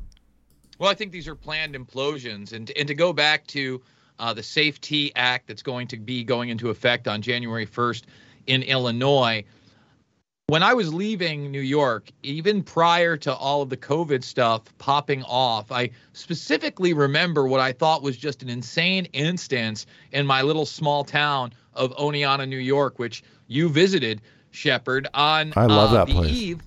[0.78, 3.82] Well, I think these are planned implosions, and and to go back to
[4.18, 8.02] uh, the Safety Act that's going to be going into effect on January 1st
[8.46, 9.44] in Illinois
[10.48, 15.22] when I was leaving New York, even prior to all of the COVID stuff popping
[15.24, 20.64] off, I specifically remember what I thought was just an insane instance in my little
[20.64, 26.06] small town of Oneonta, New York, which you visited, Shepard, on I love uh, that
[26.06, 26.32] the place.
[26.32, 26.62] eve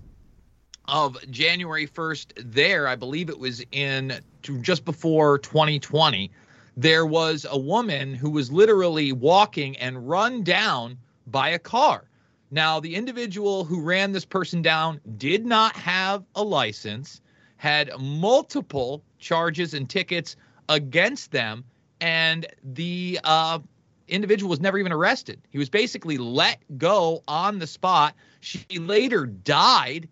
[0.88, 2.54] of January 1st.
[2.54, 4.20] There, I believe it was in
[4.62, 6.32] just before 2020.
[6.78, 12.06] There was a woman who was literally walking and run down by a car.
[12.50, 17.22] Now, the individual who ran this person down did not have a license,
[17.58, 20.36] had multiple charges and tickets
[20.68, 21.64] against them,
[22.02, 23.60] and the uh,
[24.08, 25.42] individual was never even arrested.
[25.50, 28.16] He was basically let go on the spot.
[28.42, 30.10] She later died,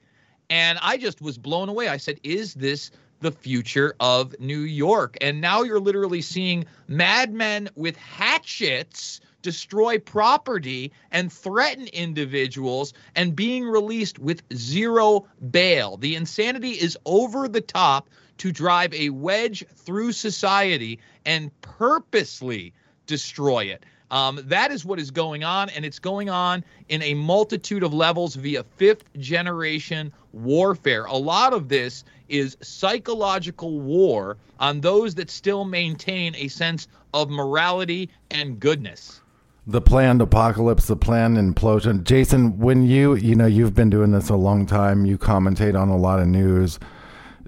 [0.50, 1.88] and I just was blown away.
[1.88, 5.18] I said, Is this the future of New York?
[5.22, 13.64] And now you're literally seeing madmen with hatchets destroy property and threaten individuals and being
[13.66, 15.98] released with zero bail.
[15.98, 18.10] The insanity is over the top
[18.40, 22.74] to drive a wedge through society and purposely
[23.06, 23.84] destroy it.
[24.12, 27.94] Um, that is what is going on, and it's going on in a multitude of
[27.94, 31.06] levels via fifth generation warfare.
[31.06, 37.30] A lot of this is psychological war on those that still maintain a sense of
[37.30, 39.22] morality and goodness.
[39.68, 42.04] The planned apocalypse, the planned implosion.
[42.04, 45.90] Jason, when you, you know, you've been doing this a long time, you commentate on
[45.90, 46.80] a lot of news.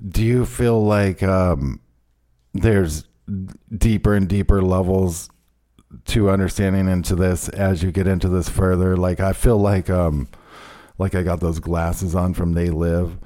[0.07, 1.79] Do you feel like um,
[2.53, 3.05] there's
[3.75, 5.29] deeper and deeper levels
[6.05, 8.97] to understanding into this as you get into this further?
[8.97, 10.27] Like, I feel like, um,
[10.97, 13.17] like I got those glasses on from They Live.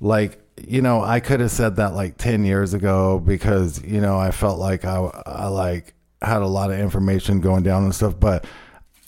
[0.00, 4.18] Like, you know, I could have said that like 10 years ago because, you know,
[4.18, 4.96] I felt like I,
[5.26, 8.18] I like had a lot of information going down and stuff.
[8.18, 8.44] But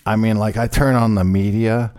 [0.07, 1.93] I mean, like, I turn on the media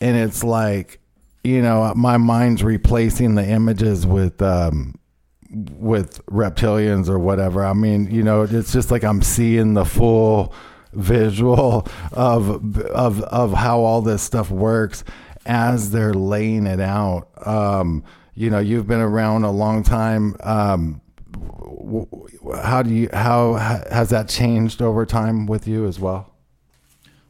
[0.00, 1.00] and it's like,
[1.44, 4.97] you know, my mind's replacing the images with, um,
[5.50, 7.64] with reptilians or whatever.
[7.64, 10.52] I mean, you know, it's just like I'm seeing the full
[10.92, 15.04] visual of of of how all this stuff works
[15.46, 17.28] as they're laying it out.
[17.46, 20.36] Um, you know, you've been around a long time.
[20.40, 21.00] Um,
[22.62, 26.34] how do you how has that changed over time with you as well?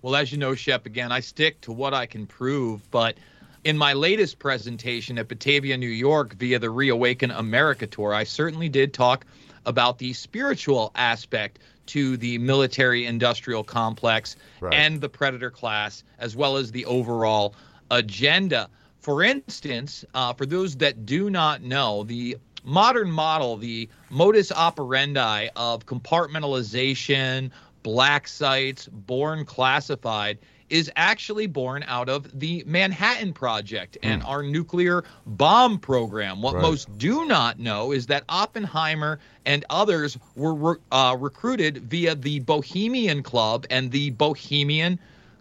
[0.02, 3.16] Well, as you know, Shep, again, I stick to what I can prove, but
[3.64, 8.68] in my latest presentation at Batavia, New York, via the Reawaken America tour, I certainly
[8.68, 9.26] did talk
[9.66, 14.74] about the spiritual aspect to the military industrial complex right.
[14.74, 17.54] and the predator class, as well as the overall
[17.90, 18.68] agenda.
[19.00, 25.48] For instance, uh, for those that do not know, the modern model, the modus operandi
[25.56, 27.50] of compartmentalization,
[27.82, 30.38] black sites, born classified,
[30.70, 34.28] is actually born out of the Manhattan Project and mm.
[34.28, 36.42] our nuclear bomb program.
[36.42, 36.62] What right.
[36.62, 42.40] most do not know is that Oppenheimer and others were re- uh, recruited via the
[42.40, 44.98] Bohemian Club and the Bohemian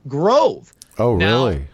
[0.07, 0.73] Grove.
[0.97, 1.67] Oh, now, really?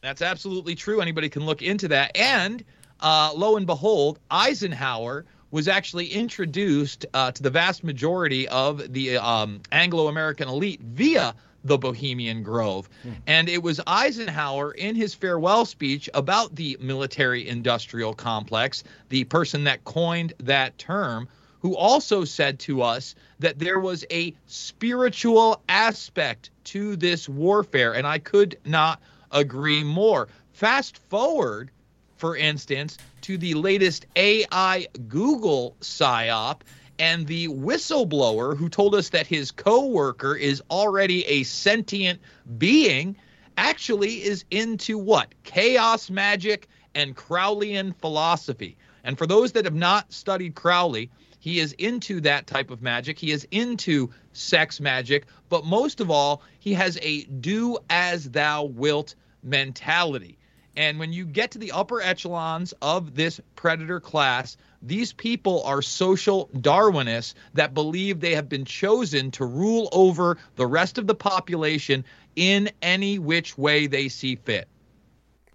[0.00, 1.00] That's absolutely true.
[1.00, 2.16] Anybody can look into that.
[2.16, 2.64] And
[3.00, 9.16] uh, lo and behold, Eisenhower was actually introduced uh, to the vast majority of the
[9.16, 11.34] um, Anglo American elite via
[11.64, 12.88] the Bohemian Grove.
[13.02, 13.10] Hmm.
[13.26, 19.64] And it was Eisenhower in his farewell speech about the military industrial complex, the person
[19.64, 21.28] that coined that term,
[21.60, 27.94] who also said to us that there was a spiritual aspect to this warfare.
[27.94, 29.00] And I could not
[29.32, 30.28] agree more.
[30.52, 31.70] Fast forward,
[32.16, 36.60] for instance, to the latest AI Google PSYOP
[36.98, 42.20] and the whistleblower who told us that his coworker is already a sentient
[42.58, 43.16] being
[43.56, 45.34] actually is into what?
[45.44, 48.76] Chaos magic and Crowleyan philosophy.
[49.04, 53.18] And for those that have not studied Crowley, he is into that type of magic.
[53.18, 58.64] He is into sex magic, but most of all, he has a do as thou
[58.64, 60.38] wilt mentality.
[60.76, 65.82] And when you get to the upper echelons of this predator class, these people are
[65.82, 71.14] social Darwinists that believe they have been chosen to rule over the rest of the
[71.14, 72.04] population
[72.36, 74.68] in any which way they see fit.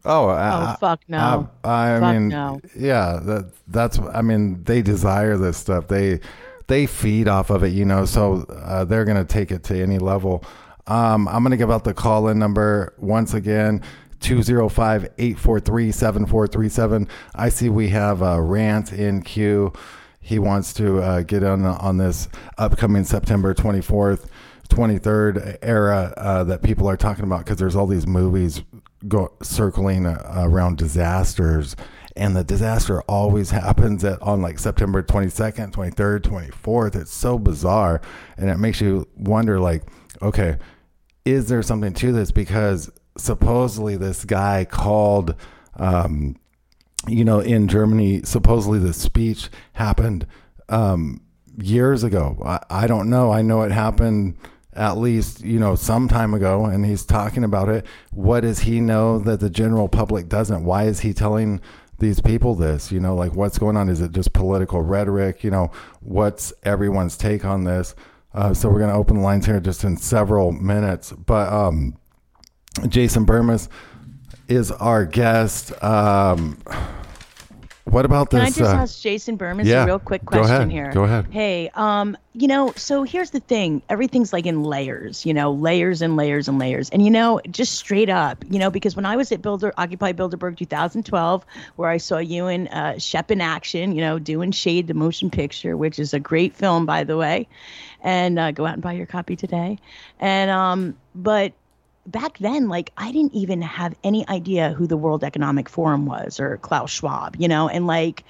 [0.05, 1.49] Oh, oh, fuck no!
[1.63, 2.59] I, I fuck mean, no.
[2.78, 3.99] yeah, that that's.
[3.99, 5.88] I mean, they desire this stuff.
[5.88, 6.19] They
[6.67, 8.03] they feed off of it, you know.
[8.03, 10.43] So uh, they're gonna take it to any level.
[10.88, 13.82] Um, I'm gonna give out the call in number once again.
[14.24, 17.07] 205 843 7437.
[17.36, 19.74] I see we have a rant in queue.
[20.19, 24.26] He wants to uh, get on on this upcoming September 24th,
[24.69, 28.63] 23rd era uh, that people are talking about because there's all these movies
[29.07, 31.76] go circling uh, around disasters
[32.15, 36.95] and the disaster always happens at on like September 22nd, 23rd, 24th.
[36.95, 38.01] It's so bizarre
[38.38, 39.84] and it makes you wonder like
[40.21, 40.57] okay,
[41.26, 45.36] is there something to this because supposedly this guy called,
[45.76, 46.36] um,
[47.07, 50.26] you know, in Germany, supposedly the speech happened
[50.70, 51.22] um,
[51.57, 52.38] years ago.
[52.43, 53.32] I, I don't know.
[53.32, 54.38] I know it happened
[54.76, 57.86] at least you know some time ago and he's talking about it.
[58.11, 60.64] What does he know that the general public doesn't?
[60.64, 61.61] Why is he telling
[61.99, 62.91] these people this?
[62.91, 63.89] You know like what's going on?
[63.89, 65.43] Is it just political rhetoric?
[65.43, 67.95] You know what's everyone's take on this?
[68.34, 71.11] Uh, so we're going to open the lines here just in several minutes.
[71.11, 71.97] But um
[72.88, 73.69] Jason Bermas
[74.47, 75.71] is our guest.
[75.84, 76.57] Um,
[77.86, 78.39] what about this?
[78.39, 80.91] Can I just uh, ask Jason Bermas yeah, a real quick question go ahead, here?
[80.93, 81.28] Go ahead.
[81.30, 83.82] Hey, um, you know, so here's the thing.
[83.89, 86.89] Everything's like in layers, you know, layers and layers and layers.
[86.89, 90.13] And you know, just straight up, you know, because when I was at Builder Occupy
[90.13, 91.45] Bilderberg 2012,
[91.76, 95.30] where I saw you and uh, Shep in action, you know, doing Shade the motion
[95.30, 97.47] picture, which is a great film, by the way,
[98.01, 99.78] and uh, go out and buy your copy today.
[100.19, 101.53] And um, but
[102.06, 106.39] back then, like I didn't even have any idea who the World Economic Forum was
[106.39, 108.24] or Klaus Schwab, you know, and like,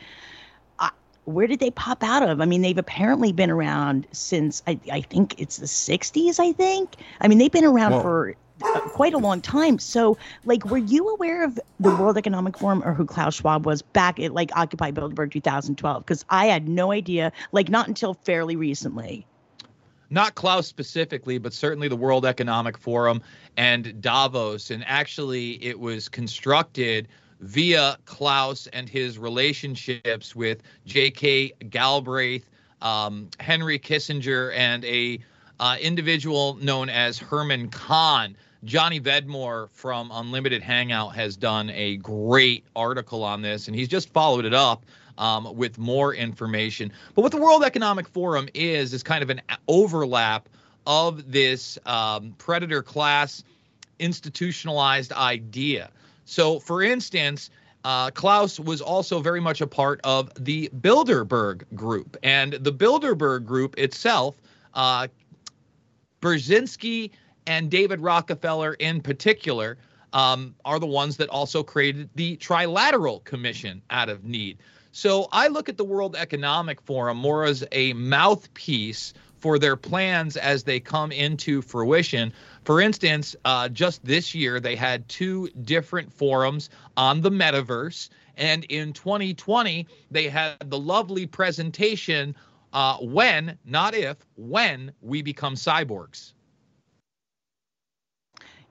[0.79, 0.91] I,
[1.25, 2.41] where did they pop out of?
[2.41, 6.95] I mean, they've apparently been around since I, I think it's the 60s, I think.
[7.21, 9.79] I mean, they've been around for uh, quite a long time.
[9.79, 13.81] So, like, were you aware of the World Economic Forum or who Klaus Schwab was
[13.81, 16.05] back at like Occupy Bilderberg 2012?
[16.05, 19.25] Because I had no idea, like, not until fairly recently
[20.13, 23.21] not Klaus specifically, but certainly the World Economic Forum
[23.57, 24.69] and Davos.
[24.69, 27.07] And actually, it was constructed
[27.39, 31.53] via Klaus and his relationships with J.K.
[31.69, 32.47] Galbraith,
[32.81, 35.19] um, Henry Kissinger, and a
[35.59, 38.37] uh, individual known as Herman Kahn.
[38.65, 44.13] Johnny Vedmore from Unlimited Hangout has done a great article on this, and he's just
[44.13, 44.85] followed it up
[45.17, 46.91] um, with more information.
[47.15, 50.49] But what the World Economic Forum is, is kind of an overlap
[50.85, 53.43] of this um, predator class
[53.99, 55.91] institutionalized idea.
[56.25, 57.49] So, for instance,
[57.83, 62.17] uh, Klaus was also very much a part of the Bilderberg Group.
[62.23, 64.41] And the Bilderberg Group itself,
[64.73, 65.07] uh,
[66.21, 67.11] Brzezinski
[67.45, 69.77] and David Rockefeller in particular,
[70.13, 74.59] um, are the ones that also created the Trilateral Commission out of need.
[74.93, 80.37] So I look at the World Economic Forum more as a mouthpiece for their plans
[80.37, 82.31] as they come into fruition.
[82.63, 88.09] For instance, uh, just this year, they had two different forums on the metaverse.
[88.37, 92.35] And in 2020, they had the lovely presentation
[92.71, 96.33] uh, when, not if, when we become cyborgs.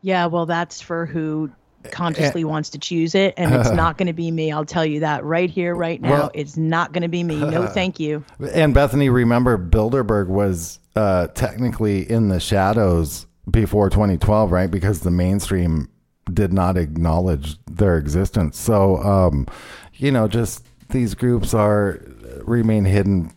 [0.03, 1.51] Yeah, well, that's for who
[1.91, 4.53] consciously wants to choose it, and it's not going to be me.
[4.53, 6.11] I'll tell you that right here, right now.
[6.11, 7.37] Well, it's not going to be me.
[7.37, 8.25] No, thank you.
[8.53, 14.71] And Bethany, remember, Bilderberg was uh, technically in the shadows before 2012, right?
[14.71, 15.89] Because the mainstream
[16.33, 18.59] did not acknowledge their existence.
[18.59, 19.47] So, um,
[19.95, 22.01] you know, just these groups are
[22.45, 23.33] remain hidden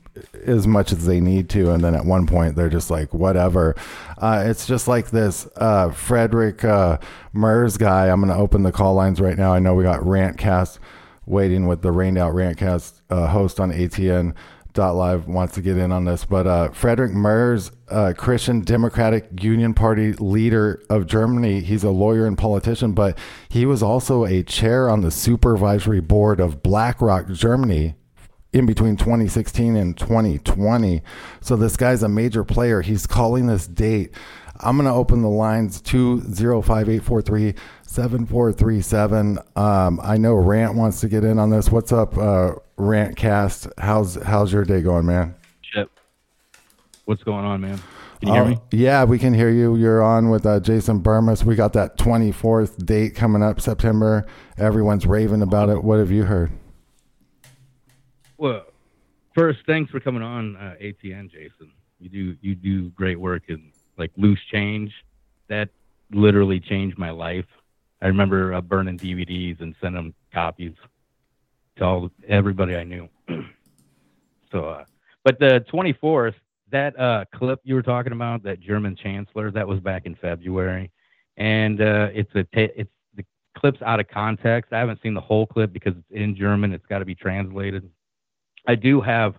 [0.45, 3.75] as much as they need to, and then at one point they're just like whatever.
[4.17, 6.97] Uh, it's just like this uh, Frederick uh,
[7.33, 8.07] Merz guy.
[8.07, 9.53] I'm going to open the call lines right now.
[9.53, 10.79] I know we got Rantcast
[11.25, 14.33] waiting with the Rained Out Rantcast uh, host on ATN.
[14.77, 19.73] Live wants to get in on this, but uh, Frederick Merz, uh, Christian Democratic Union
[19.73, 24.89] Party leader of Germany, he's a lawyer and politician, but he was also a chair
[24.89, 27.95] on the supervisory board of BlackRock Germany
[28.55, 31.03] in between 2016 and 2020.
[31.41, 32.81] So this guy's a major player.
[32.81, 34.11] He's calling this date.
[34.61, 37.03] I'm going to open the lines 205
[37.85, 39.39] 7437.
[39.57, 41.69] Um, I know Rant wants to get in on this.
[41.69, 43.73] What's up, uh, Rantcast?
[43.77, 45.35] How's how's your day going, man?
[45.61, 45.89] Shit.
[47.03, 47.81] What's going on, man?
[48.21, 48.57] Can you uh, hear me?
[48.71, 49.75] Yeah, we can hear you.
[49.75, 51.43] You're on with uh, Jason Bermas.
[51.43, 54.25] We got that 24th date coming up, September.
[54.57, 55.83] Everyone's raving about it.
[55.83, 56.53] What have you heard?
[58.37, 58.65] Well,
[59.33, 61.71] first, thanks for coming on uh, ATN, Jason.
[61.99, 64.91] You do you do great work in like loose change.
[65.47, 65.69] That
[66.11, 67.45] literally changed my life.
[68.01, 70.73] I remember uh, burning DVDs and sending copies
[71.77, 73.07] to all everybody I knew.
[74.51, 74.85] so, uh,
[75.23, 76.35] but the 24th,
[76.71, 80.91] that uh, clip you were talking about, that German chancellor, that was back in February,
[81.37, 83.25] and uh, it's a ta- it's the
[83.57, 84.73] clip's out of context.
[84.73, 86.73] I haven't seen the whole clip because it's in German.
[86.73, 87.89] It's got to be translated.
[88.67, 89.35] I do have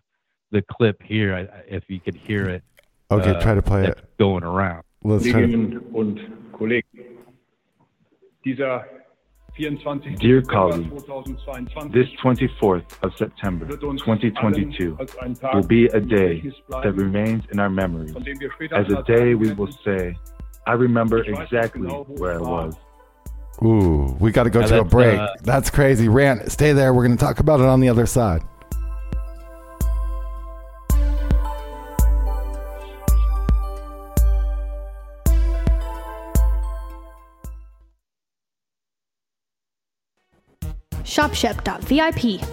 [0.50, 1.34] the clip here.
[1.34, 2.62] I, if you could hear it.
[3.10, 3.98] Okay, uh, try to play it.
[4.18, 4.82] Going around.
[5.02, 6.18] Let's Kolleginnen und
[6.52, 6.84] Kollegen,
[8.44, 8.84] dieser
[9.56, 10.16] 24.
[10.18, 11.04] Dear colleagues,
[11.92, 14.98] this 24th of September 2022
[15.54, 16.42] will be a day
[16.82, 18.14] that remains in our memories
[18.72, 20.14] as a day we will say,
[20.66, 22.74] I remember exactly where I was.
[23.62, 25.18] Ooh, we got to go to a break.
[25.18, 26.08] Uh, that's crazy.
[26.08, 26.92] Rant, stay there.
[26.92, 28.42] We're going to talk about it on the other side.
[41.16, 42.46] ShopShep.vip,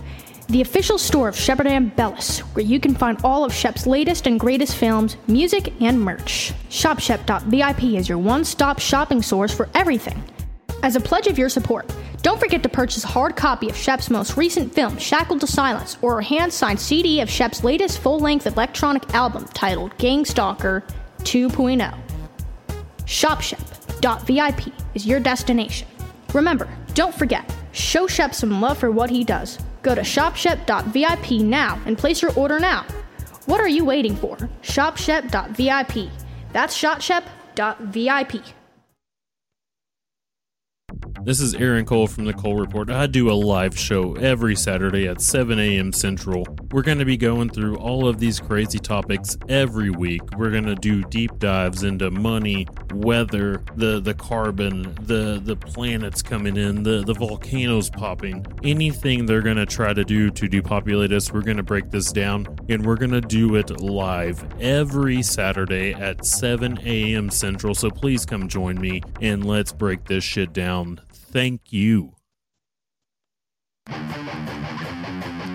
[0.48, 4.40] the official store of Shepard Ambellas, where you can find all of Shep's latest and
[4.40, 6.54] greatest films, music, and merch.
[6.70, 10.24] ShopShep.vip is your one stop shopping source for everything.
[10.82, 14.10] As a pledge of your support, don't forget to purchase a hard copy of Shep's
[14.10, 18.20] most recent film, Shackled to Silence, or a hand signed CD of Shep's latest full
[18.20, 20.84] length electronic album titled Gangstalker
[21.24, 22.00] 2.0.
[23.00, 25.86] ShopShep.vip is your destination.
[26.34, 29.60] Remember, don't forget, Show Shep some love for what he does.
[29.82, 32.86] Go to shopshep.vip now and place your order now.
[33.46, 34.38] What are you waiting for?
[34.62, 36.10] Shopshep.vip.
[36.54, 38.44] That's shopshep.vip.
[41.24, 42.90] This is Aaron Cole from the Cole Report.
[42.90, 45.94] I do a live show every Saturday at 7 a.m.
[45.94, 46.46] Central.
[46.72, 50.22] We're going to be going through all of these crazy topics every week.
[50.38, 56.22] We're going to do deep dives into money, weather, the the carbon, the the planets
[56.22, 58.46] coming in, the the volcanoes popping.
[58.64, 62.86] Anything they're to try to do to depopulate us, we're to break this down and
[62.86, 67.30] we're to do it live every Saturday at 7 a.m.
[67.30, 67.76] Central.
[67.76, 71.00] So please come join me and let's break this shit down
[71.34, 72.14] thank you.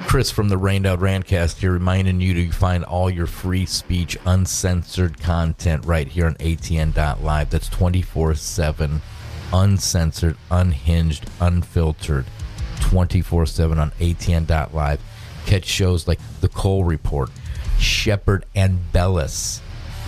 [0.09, 4.17] Chris from the Rained Out Rantcast here, reminding you to find all your free speech,
[4.25, 7.51] uncensored content right here on ATN.live.
[7.51, 9.03] That's 24 7,
[9.53, 12.25] uncensored, unhinged, unfiltered,
[12.81, 15.01] 24 7 on ATN.live.
[15.45, 17.29] catch shows like The Cole Report,
[17.79, 19.61] Shepard Ambellas,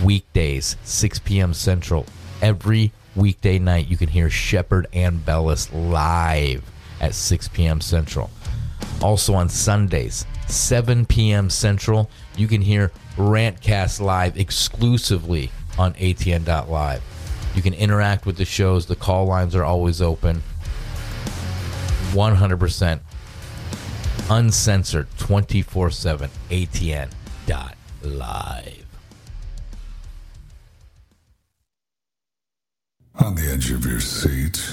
[0.03, 1.53] weekdays, 6 p.m.
[1.53, 2.07] Central.
[2.41, 6.63] Every weekday night, you can hear Shepard Ambellas live
[6.99, 7.81] at 6 p.m.
[7.81, 8.31] Central.
[9.01, 11.49] Also on Sundays, 7 p.m.
[11.49, 17.01] Central, you can hear Rantcast live exclusively on ATN.live.
[17.55, 18.85] You can interact with the shows.
[18.85, 20.41] The call lines are always open.
[22.11, 22.99] 100%
[24.29, 27.11] uncensored 24 7 ATN
[27.45, 28.85] dot live.
[33.15, 34.63] On the edge of your seat,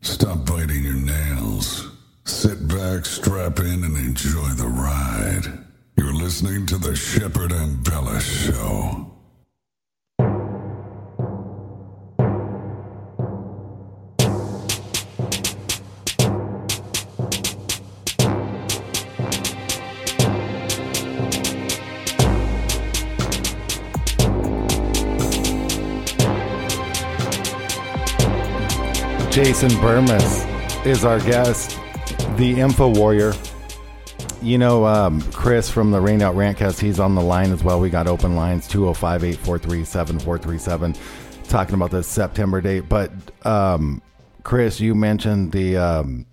[0.00, 1.88] stop biting your nails.
[2.28, 5.64] Sit back, strap in, and enjoy the ride.
[5.96, 9.06] You're listening to the Shepard Ambellas Show.
[29.30, 31.78] Jason Bermas is our guest,
[32.36, 33.32] the Info Warrior.
[34.40, 37.80] You know, um, Chris from the Rain Out Rantcast, he's on the line as well.
[37.80, 40.94] We got open lines 205 843 7437
[41.48, 42.88] talking about the September date.
[42.88, 43.10] But,
[43.44, 44.00] um,
[44.44, 46.26] Chris, you mentioned the um,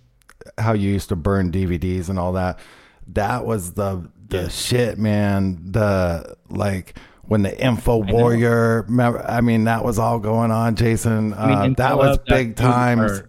[0.57, 2.59] how you used to burn DVDs and all that.
[3.07, 4.47] That was the the yeah.
[4.49, 5.71] shit, man.
[5.71, 6.97] The like
[7.27, 11.71] when the info warrior remember, i mean that was all going on jason I mean,
[11.71, 13.23] uh, that was big times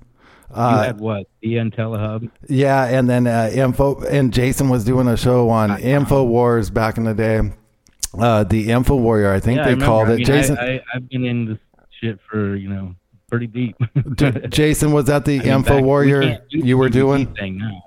[0.56, 2.30] uh, you had what the IntelliHub?
[2.48, 6.70] Yeah, and then uh, info and Jason was doing a show on I Info Wars
[6.70, 7.40] back in the day.
[8.18, 10.16] Uh, the Info Warrior, I think yeah, they I called I it.
[10.16, 11.58] Mean, Jason, I, have been in this
[12.00, 12.94] shit for you know
[13.28, 13.76] pretty deep.
[14.48, 17.34] Jason was that the Info mean, Warrior you were doing?
[17.34, 17.82] Thing now.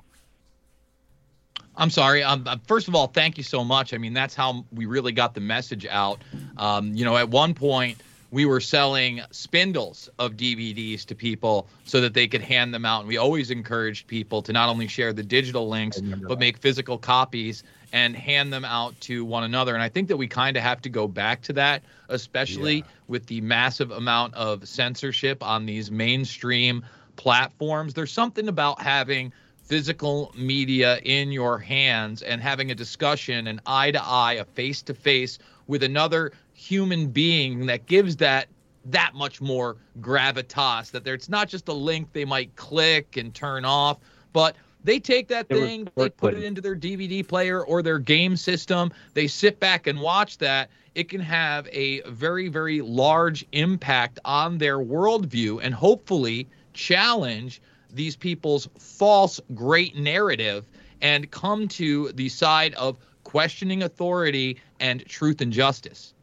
[1.79, 2.23] I'm sorry.
[2.23, 3.93] Um, uh, first of all, thank you so much.
[3.93, 6.21] I mean, that's how we really got the message out.
[6.57, 7.97] Um, you know, at one point,
[8.31, 12.99] we were selling spindles of DVDs to people so that they could hand them out.
[12.99, 16.39] And we always encouraged people to not only share the digital links, but that.
[16.39, 19.73] make physical copies and hand them out to one another.
[19.73, 22.83] And I think that we kind of have to go back to that, especially yeah.
[23.07, 27.95] with the massive amount of censorship on these mainstream platforms.
[27.95, 33.91] There's something about having physical media in your hands and having a discussion, an eye
[33.91, 38.49] to eye, a face to face with another human being that gives that
[38.83, 43.33] that much more gravitas that there it's not just a link they might click and
[43.33, 43.97] turn off
[44.33, 48.35] but they take that thing they put it into their dvd player or their game
[48.35, 54.19] system they sit back and watch that it can have a very very large impact
[54.25, 57.61] on their worldview and hopefully challenge
[57.93, 60.65] these people's false great narrative
[61.01, 66.13] and come to the side of questioning authority and truth and justice.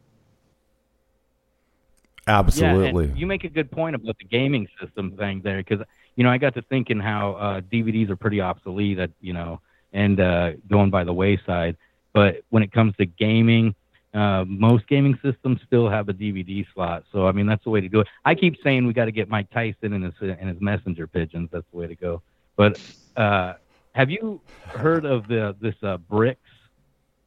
[2.26, 3.06] Absolutely.
[3.06, 5.80] Yeah, you make a good point about the gaming system thing there because
[6.16, 9.60] you know I got to thinking how uh, DVDs are pretty obsolete, at, you know,
[9.92, 11.76] and uh, going by the wayside.
[12.12, 13.74] But when it comes to gaming,
[14.12, 17.80] uh, most gaming systems still have a DVD slot, so I mean that's the way
[17.80, 18.08] to do it.
[18.24, 21.50] I keep saying we got to get Mike Tyson and his and his messenger pigeons.
[21.52, 22.22] That's the way to go.
[22.56, 22.80] But
[23.16, 23.54] uh,
[23.92, 26.36] have you heard of the this uh, BRICS?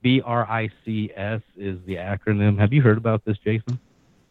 [0.02, 2.58] B R I C S is the acronym.
[2.58, 3.80] Have you heard about this, Jason?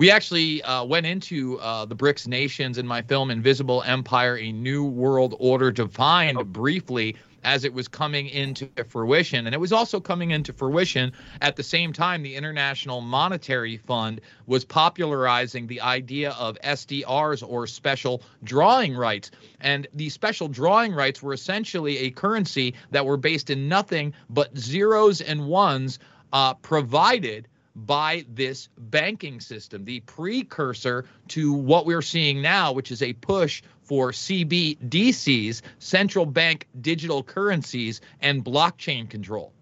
[0.01, 4.53] We actually uh, went into uh, the BRICS nations in my film Invisible Empire: A
[4.53, 9.47] New World Order defined briefly as it was coming into fruition.
[9.47, 14.21] And it was also coming into fruition at the same time the International Monetary Fund
[14.47, 19.33] was popularizing the idea of SDRs or special drawing rights.
[19.61, 24.57] And the special drawing rights were essentially a currency that were based in nothing but
[24.57, 25.99] zeros and ones
[26.33, 27.49] uh, provided
[27.87, 33.63] by this banking system, the precursor to what we're seeing now, which is a push
[33.83, 39.53] for CBDCs, central bank digital currencies, and blockchain control.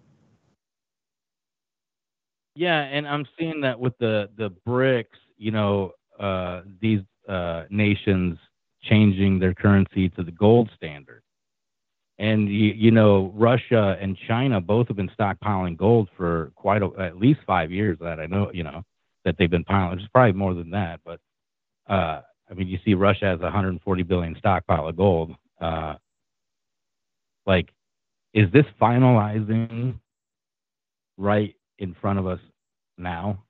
[2.55, 5.05] Yeah, and I'm seeing that with the the BRICS,
[5.37, 8.37] you know, uh, these uh, nations
[8.81, 11.21] changing their currency to the gold standard.
[12.19, 16.89] And you, you know, Russia and China both have been stockpiling gold for quite a,
[16.99, 17.97] at least five years.
[18.01, 18.83] That I know, you know,
[19.23, 19.99] that they've been piling.
[19.99, 21.19] It's probably more than that, but
[21.87, 25.35] uh, I mean, you see Russia has 140 billion stockpile of gold.
[25.59, 25.95] Uh,
[27.45, 27.69] like,
[28.33, 29.99] is this finalizing
[31.17, 32.39] right in front of us
[32.97, 33.43] now?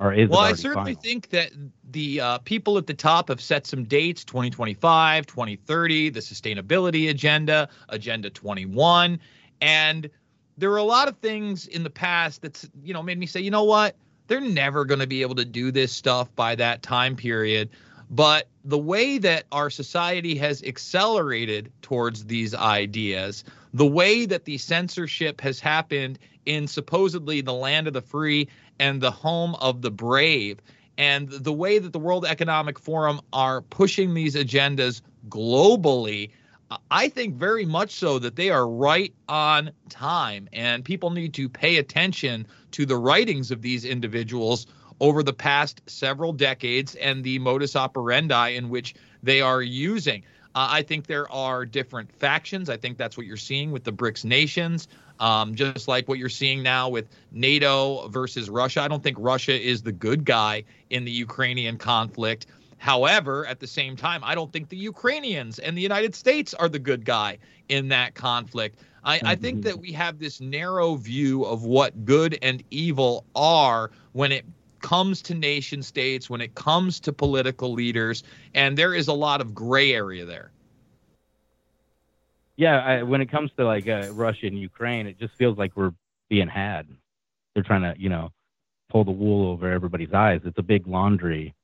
[0.00, 1.02] Or is well, I certainly final?
[1.02, 1.52] think that
[1.90, 7.68] the uh, people at the top have set some dates 2025, 2030, the sustainability agenda,
[7.88, 9.20] Agenda 21.
[9.60, 10.10] And
[10.58, 13.40] there are a lot of things in the past that's you know made me say,
[13.40, 16.82] you know what, they're never going to be able to do this stuff by that
[16.82, 17.70] time period.
[18.10, 24.58] But the way that our society has accelerated towards these ideas, the way that the
[24.58, 29.90] censorship has happened in supposedly the land of the free and the home of the
[29.90, 30.60] brave,
[30.96, 36.30] and the way that the World Economic Forum are pushing these agendas globally,
[36.90, 40.48] I think very much so that they are right on time.
[40.52, 44.66] And people need to pay attention to the writings of these individuals
[45.00, 50.22] over the past several decades and the modus operandi in which they are using.
[50.54, 52.70] Uh, I think there are different factions.
[52.70, 54.86] I think that's what you're seeing with the BRICS nations,
[55.20, 58.82] um, just like what you're seeing now with NATO versus Russia.
[58.82, 62.46] I don't think Russia is the good guy in the Ukrainian conflict.
[62.78, 66.68] However, at the same time, I don't think the Ukrainians and the United States are
[66.68, 67.38] the good guy
[67.68, 68.78] in that conflict.
[69.04, 69.68] I, I, think mm-hmm.
[69.68, 74.44] that we have this narrow view of what good and evil are when it
[74.80, 78.22] comes to nation states, when it comes to political leaders,
[78.54, 80.50] and there is a lot of gray area there.
[82.56, 85.76] Yeah, I, when it comes to like uh, Russia and Ukraine, it just feels like
[85.76, 85.92] we're
[86.28, 86.86] being had.
[87.54, 88.30] They're trying to, you know,
[88.90, 90.40] pull the wool over everybody's eyes.
[90.44, 91.54] It's a big laundry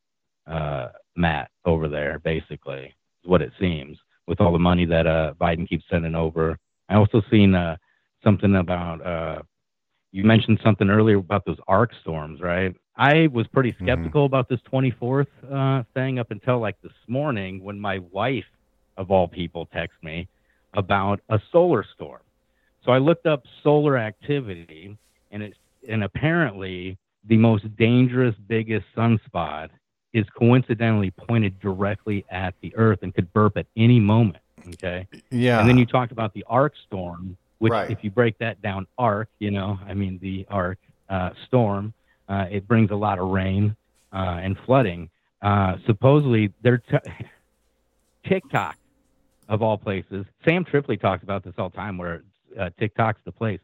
[0.46, 5.34] uh, mat over there, basically, is what it seems, with all the money that uh,
[5.40, 6.58] Biden keeps sending over.
[6.88, 7.76] I also seen uh,
[8.24, 9.42] something about uh,
[10.12, 12.74] you mentioned something earlier about those ARkStorms, right?
[12.96, 13.84] I was pretty mm-hmm.
[13.84, 14.34] skeptical mm-hmm.
[14.34, 18.44] about this 24th uh, thing up until like this morning when my wife,
[18.96, 20.28] of all people, texted me
[20.74, 22.20] about a solar storm.
[22.84, 24.96] So I looked up solar activity,
[25.30, 25.56] and it's
[25.88, 29.68] and apparently the most dangerous, biggest sunspot
[30.12, 34.42] is coincidentally pointed directly at the Earth and could burp at any moment.
[34.68, 35.06] Okay.
[35.30, 35.60] Yeah.
[35.60, 37.90] And then you talked about the arc storm, which, right.
[37.90, 41.94] if you break that down, arc, you know, I mean the arc uh, storm
[42.30, 43.76] uh, it brings a lot of rain
[44.12, 45.10] uh, and flooding.
[45.42, 47.10] Uh, supposedly, they're t-
[48.28, 48.76] TikTok,
[49.50, 50.24] of all places.
[50.46, 52.22] Sam Tripoli talks about this all the time, where
[52.58, 53.60] uh, TikTok's the place.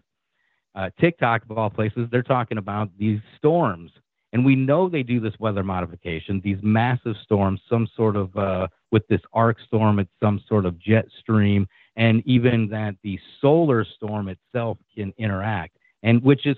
[0.75, 3.91] Uh, TikTok, of all places, they're talking about these storms.
[4.35, 8.67] And we know they do this weather modification, these massive storms, some sort of, uh,
[8.93, 11.67] with this arc storm, it's some sort of jet stream,
[11.97, 16.57] and even that the solar storm itself can interact, and which is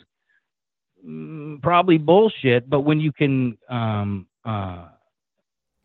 [1.07, 4.89] Mm, probably bullshit, but when you can um, uh,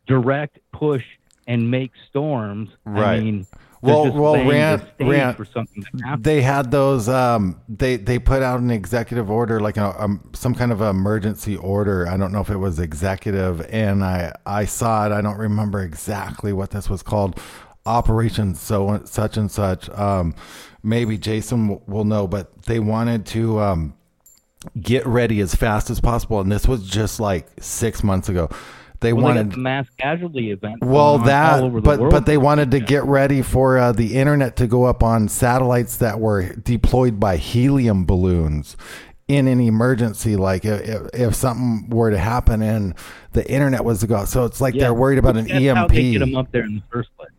[0.08, 1.04] direct, push,
[1.48, 3.16] and make storms, right.
[3.16, 3.48] I mean,
[3.84, 5.38] well, well, Rant, Rant,
[6.20, 7.10] they had those.
[7.10, 11.58] Um, they they put out an executive order, like a, um, some kind of emergency
[11.58, 12.08] order.
[12.08, 15.12] I don't know if it was executive, and I I saw it.
[15.12, 17.38] I don't remember exactly what this was called.
[17.86, 19.90] Operation so such and such.
[19.90, 20.34] Um,
[20.82, 23.96] maybe Jason will know, but they wanted to um,
[24.80, 26.40] get ready as fast as possible.
[26.40, 28.50] And this was just like six months ago.
[29.04, 30.84] They well, wanted they mass casualty event.
[30.84, 32.12] Well, that but world.
[32.12, 35.98] but they wanted to get ready for uh, the internet to go up on satellites
[35.98, 38.78] that were deployed by helium balloons
[39.28, 42.96] in an emergency, like if, if something were to happen and
[43.34, 44.26] the internet was to go.
[44.26, 45.78] So it's like yeah, they're worried about an EMP.
[45.78, 47.30] How they get them up there in the first place.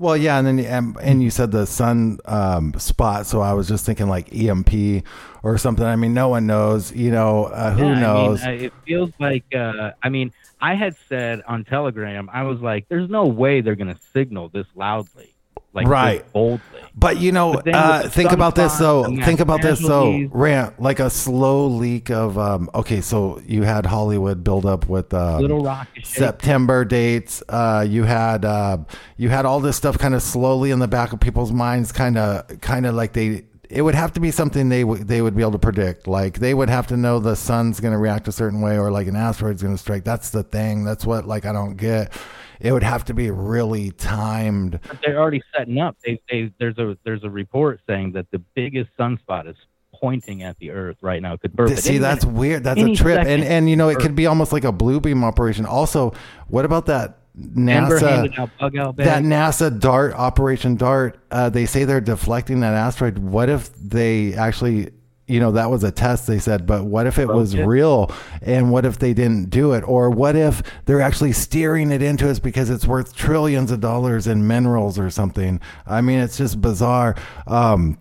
[0.00, 3.66] Well, yeah, and then and, and you said the sun um, spot, so I was
[3.66, 5.04] just thinking like EMP
[5.42, 5.84] or something.
[5.84, 6.92] I mean, no one knows.
[6.92, 8.42] You know, uh, who yeah, knows?
[8.44, 9.44] I mean, it feels like.
[9.52, 13.76] Uh, I mean, I had said on Telegram, I was like, "There's no way they're
[13.76, 15.34] going to signal this loudly."
[15.72, 16.60] like right boldly.
[16.94, 19.04] But you know, but uh, think about this though.
[19.04, 20.28] Think about this though.
[20.30, 22.70] Rant like a slow leak of um.
[22.74, 27.42] Okay, so you had Hollywood build up with um, Little Rock September dates.
[27.48, 28.78] Uh, you had uh,
[29.16, 32.18] you had all this stuff kind of slowly in the back of people's minds, kind
[32.18, 33.44] of kind of like they.
[33.70, 36.06] It would have to be something they would they would be able to predict.
[36.06, 38.90] Like they would have to know the sun's going to react a certain way, or
[38.90, 40.04] like an asteroid's going to strike.
[40.04, 40.84] That's the thing.
[40.84, 42.12] That's what like I don't get
[42.60, 44.80] it would have to be really timed.
[44.86, 45.96] But they're already setting up.
[46.04, 49.56] They, they, there's a there's a report saying that the biggest sunspot is
[49.94, 51.34] pointing at the Earth right now.
[51.34, 51.70] It could burp.
[51.78, 52.64] See, that's weird.
[52.64, 55.24] That's a trip, and and you know it could be almost like a blue beam
[55.24, 55.66] operation.
[55.66, 56.12] Also,
[56.48, 57.18] what about that?
[57.38, 61.18] NASA, that NASA DART Operation DART.
[61.30, 63.18] Uh, they say they're deflecting that asteroid.
[63.18, 64.90] What if they actually
[65.28, 68.10] you know that was a test they said but what if it was real?
[68.42, 69.82] And what if they didn't do it?
[69.86, 74.26] Or what if they're actually steering it into us because it's worth trillions of dollars
[74.26, 75.60] in minerals or something?
[75.86, 77.14] I mean it's just bizarre.
[77.46, 77.98] Um,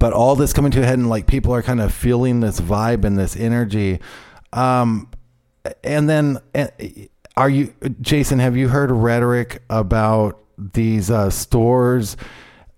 [0.00, 2.60] but all this coming to a head and like people are kind of feeling this
[2.60, 4.00] vibe and this energy.
[4.52, 5.08] Um,
[5.82, 6.68] and then eh,
[7.36, 12.16] are you jason have you heard rhetoric about these uh, stores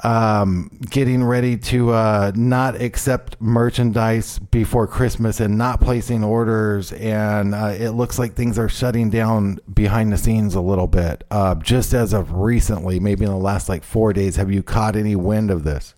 [0.05, 6.93] um, getting ready to uh, not accept merchandise before Christmas and not placing orders.
[6.93, 11.25] And uh, it looks like things are shutting down behind the scenes a little bit.
[11.31, 14.95] Uh, just as of recently, maybe in the last like four days, have you caught
[14.95, 15.95] any wind of this?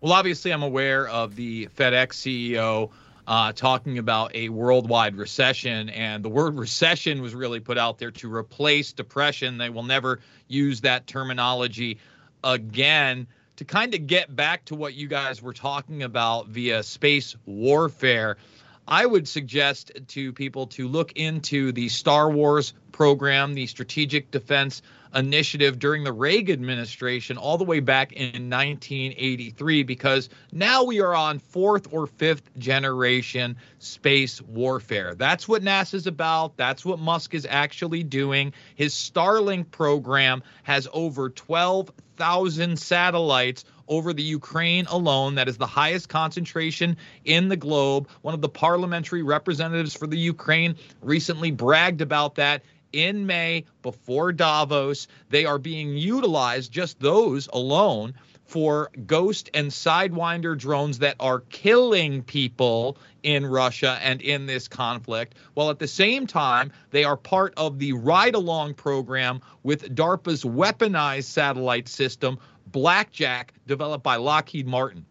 [0.00, 2.90] Well, obviously, I'm aware of the FedEx CEO
[3.28, 8.10] uh, talking about a worldwide recession, and the word recession was really put out there
[8.10, 9.58] to replace depression.
[9.58, 11.98] They will never use that terminology
[12.42, 13.26] again
[13.56, 18.38] to kind of get back to what you guys were talking about via space warfare.
[18.86, 24.80] I would suggest to people to look into the Star Wars program, the Strategic Defense
[25.14, 31.14] Initiative during the Reagan administration, all the way back in 1983, because now we are
[31.14, 35.14] on fourth or fifth generation space warfare.
[35.14, 36.56] That's what NASA's about.
[36.56, 38.52] That's what Musk is actually doing.
[38.74, 45.36] His Starlink program has over 12,000 satellites over the Ukraine alone.
[45.36, 48.08] That is the highest concentration in the globe.
[48.22, 52.62] One of the parliamentary representatives for the Ukraine recently bragged about that
[52.92, 55.08] in May before Davos.
[55.30, 58.14] They are being utilized, just those alone,
[58.48, 65.36] for ghost and sidewinder drones that are killing people in Russia and in this conflict,
[65.52, 70.44] while at the same time, they are part of the ride along program with DARPA's
[70.44, 75.04] weaponized satellite system, Blackjack, developed by Lockheed Martin.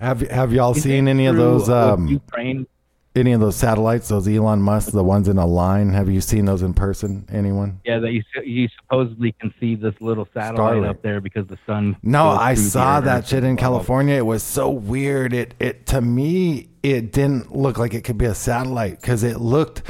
[0.00, 1.68] Have Have y'all Is seen it any of those?
[1.68, 2.66] Um, Ukraine.
[3.18, 4.08] Any of those satellites?
[4.08, 5.90] Those Elon Musk, the ones in a line.
[5.90, 7.26] Have you seen those in person?
[7.30, 7.80] Anyone?
[7.84, 10.88] Yeah, that you, you supposedly can see this little satellite Starlink.
[10.88, 11.96] up there because the sun.
[12.02, 13.58] No, I saw that shit in.
[13.58, 14.14] California.
[14.14, 15.32] It was so weird.
[15.32, 19.40] It it to me it didn't look like it could be a satellite because it
[19.40, 19.82] looked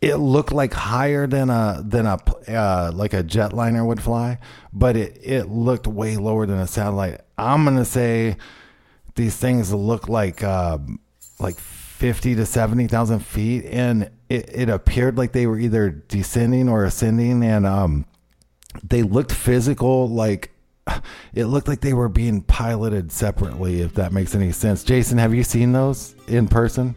[0.00, 2.18] it looked like higher than a than a
[2.48, 4.38] uh, like a jetliner would fly,
[4.72, 7.20] but it it looked way lower than a satellite.
[7.38, 8.36] I'm gonna say
[9.14, 10.78] these things look like uh,
[11.38, 11.56] like
[12.02, 16.84] fifty to seventy thousand feet, and it, it appeared like they were either descending or
[16.84, 18.06] ascending, and um,
[18.82, 20.50] they looked physical like
[21.32, 24.82] it looked like they were being piloted separately if that makes any sense.
[24.82, 26.96] Jason have you seen those in person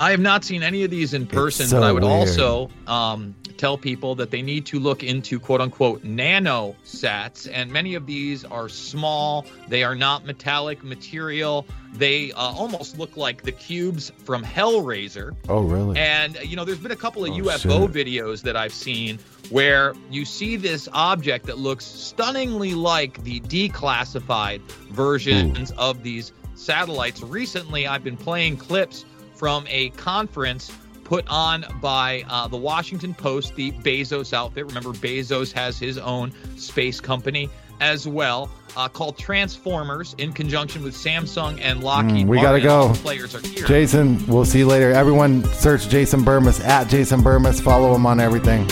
[0.00, 2.28] I have not seen any of these in person, so but I would weird.
[2.28, 7.48] also um, tell people that they need to look into quote unquote nano sats.
[7.52, 11.66] And many of these are small, they are not metallic material.
[11.94, 15.34] They uh, almost look like the cubes from Hellraiser.
[15.48, 18.06] oh really And, you know, there's been a couple of Oh, UFO shit.
[18.06, 19.18] videos that I've seen
[19.50, 27.22] where you see this object that looks stunningly like the declassified versions of these satellites.
[27.22, 29.04] Recently, I've been playing clips
[29.38, 30.70] from a conference
[31.04, 34.66] put on by uh, the Washington Post, the Bezos outfit.
[34.66, 37.48] Remember, Bezos has his own space company
[37.80, 42.26] as well, uh, called Transformers, in conjunction with Samsung and Lockheed.
[42.26, 42.92] Mm, we gotta go.
[42.96, 43.64] Players are here.
[43.64, 48.18] jason we'll see you later everyone search jason bermas at jason bermas follow him on
[48.18, 48.66] everything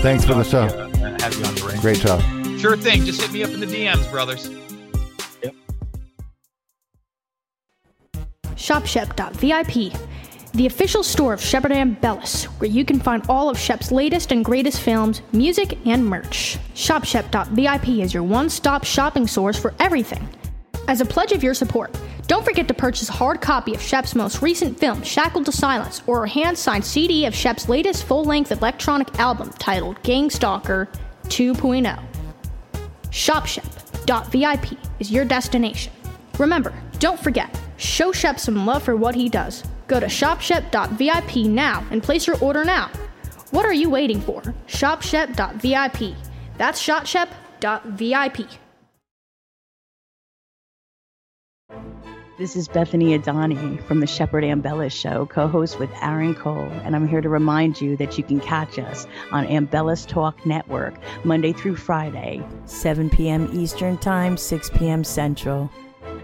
[0.00, 0.64] Thanks for the show.
[0.64, 0.88] Uh,
[1.20, 2.20] have you on the great job
[2.58, 3.04] Sure thing.
[3.04, 4.50] Just hit me up in the DMs, brothers.
[8.68, 9.98] ShopShep.vip,
[10.52, 14.44] the official store of Shepard Ambellas, where you can find all of Shep's latest and
[14.44, 16.58] greatest films, music, and merch.
[16.74, 20.28] ShopShep.vip is your one stop shopping source for everything.
[20.86, 24.14] As a pledge of your support, don't forget to purchase a hard copy of Shep's
[24.14, 28.24] most recent film, Shackled to Silence, or a hand signed CD of Shep's latest full
[28.24, 30.88] length electronic album titled Gangstalker
[31.28, 32.04] 2.0.
[33.10, 35.90] ShopShep.vip is your destination.
[36.38, 39.64] Remember, don't forget, show Shep some love for what he does.
[39.86, 42.90] Go to ShopShep.vip now and place your order now.
[43.50, 44.42] What are you waiting for?
[44.66, 46.14] ShopShep.vip.
[46.58, 48.46] That's ShopShep.vip.
[52.38, 56.94] This is Bethany Adani from the Shepard Ambellas Show, co host with Aaron Cole, and
[56.94, 61.52] I'm here to remind you that you can catch us on Ambellas Talk Network Monday
[61.52, 62.40] through Friday.
[62.66, 63.50] 7 p.m.
[63.52, 65.02] Eastern Time, 6 p.m.
[65.02, 65.68] Central.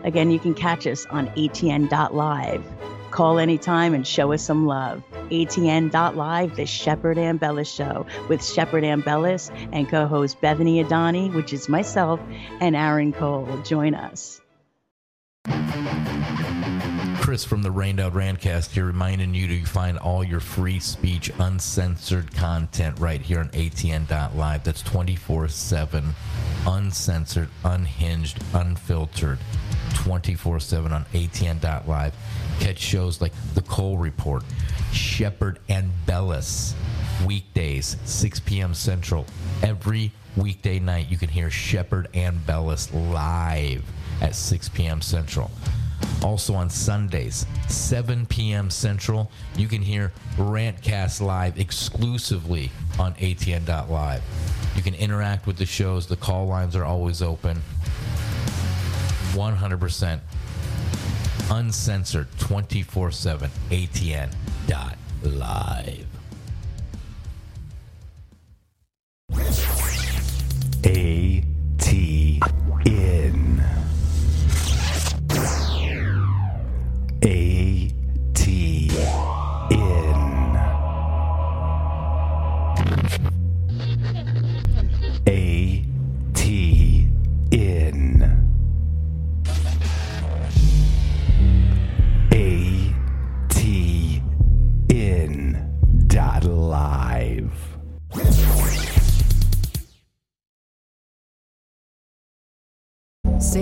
[0.04, 2.64] Again, you can catch us on ATN.live.
[3.10, 5.02] Call anytime and show us some love.
[5.30, 11.68] ATN.live, the Shepard Ambellas Show with Shepard Ambellas and co host Bethany Adani, which is
[11.68, 12.20] myself,
[12.60, 13.46] and Aaron Cole.
[13.64, 14.40] Join us.
[17.24, 21.32] Chris from the Rained Out Rantcast here, reminding you to find all your free speech,
[21.38, 24.62] uncensored content right here on ATN.live.
[24.62, 26.14] That's 24 7,
[26.66, 29.38] uncensored, unhinged, unfiltered,
[29.94, 32.14] 24 7 on ATN.live.
[32.60, 34.42] Catch shows like The Cole Report,
[34.92, 36.74] Shepherd and Bellis,
[37.26, 38.74] weekdays, 6 p.m.
[38.74, 39.26] Central,
[39.62, 43.84] every weekday night, you can hear Shepard Ambellas live
[44.20, 45.00] at 6 p.m.
[45.00, 45.50] Central.
[46.22, 48.70] Also on Sundays, 7 p.m.
[48.70, 54.22] Central, you can hear Rantcast live exclusively on ATN.live.
[54.76, 56.06] You can interact with the shows.
[56.06, 57.62] The call lines are always open.
[59.34, 60.20] 100%
[61.50, 64.36] uncensored 24 7 ATN.live.
[70.86, 71.13] A T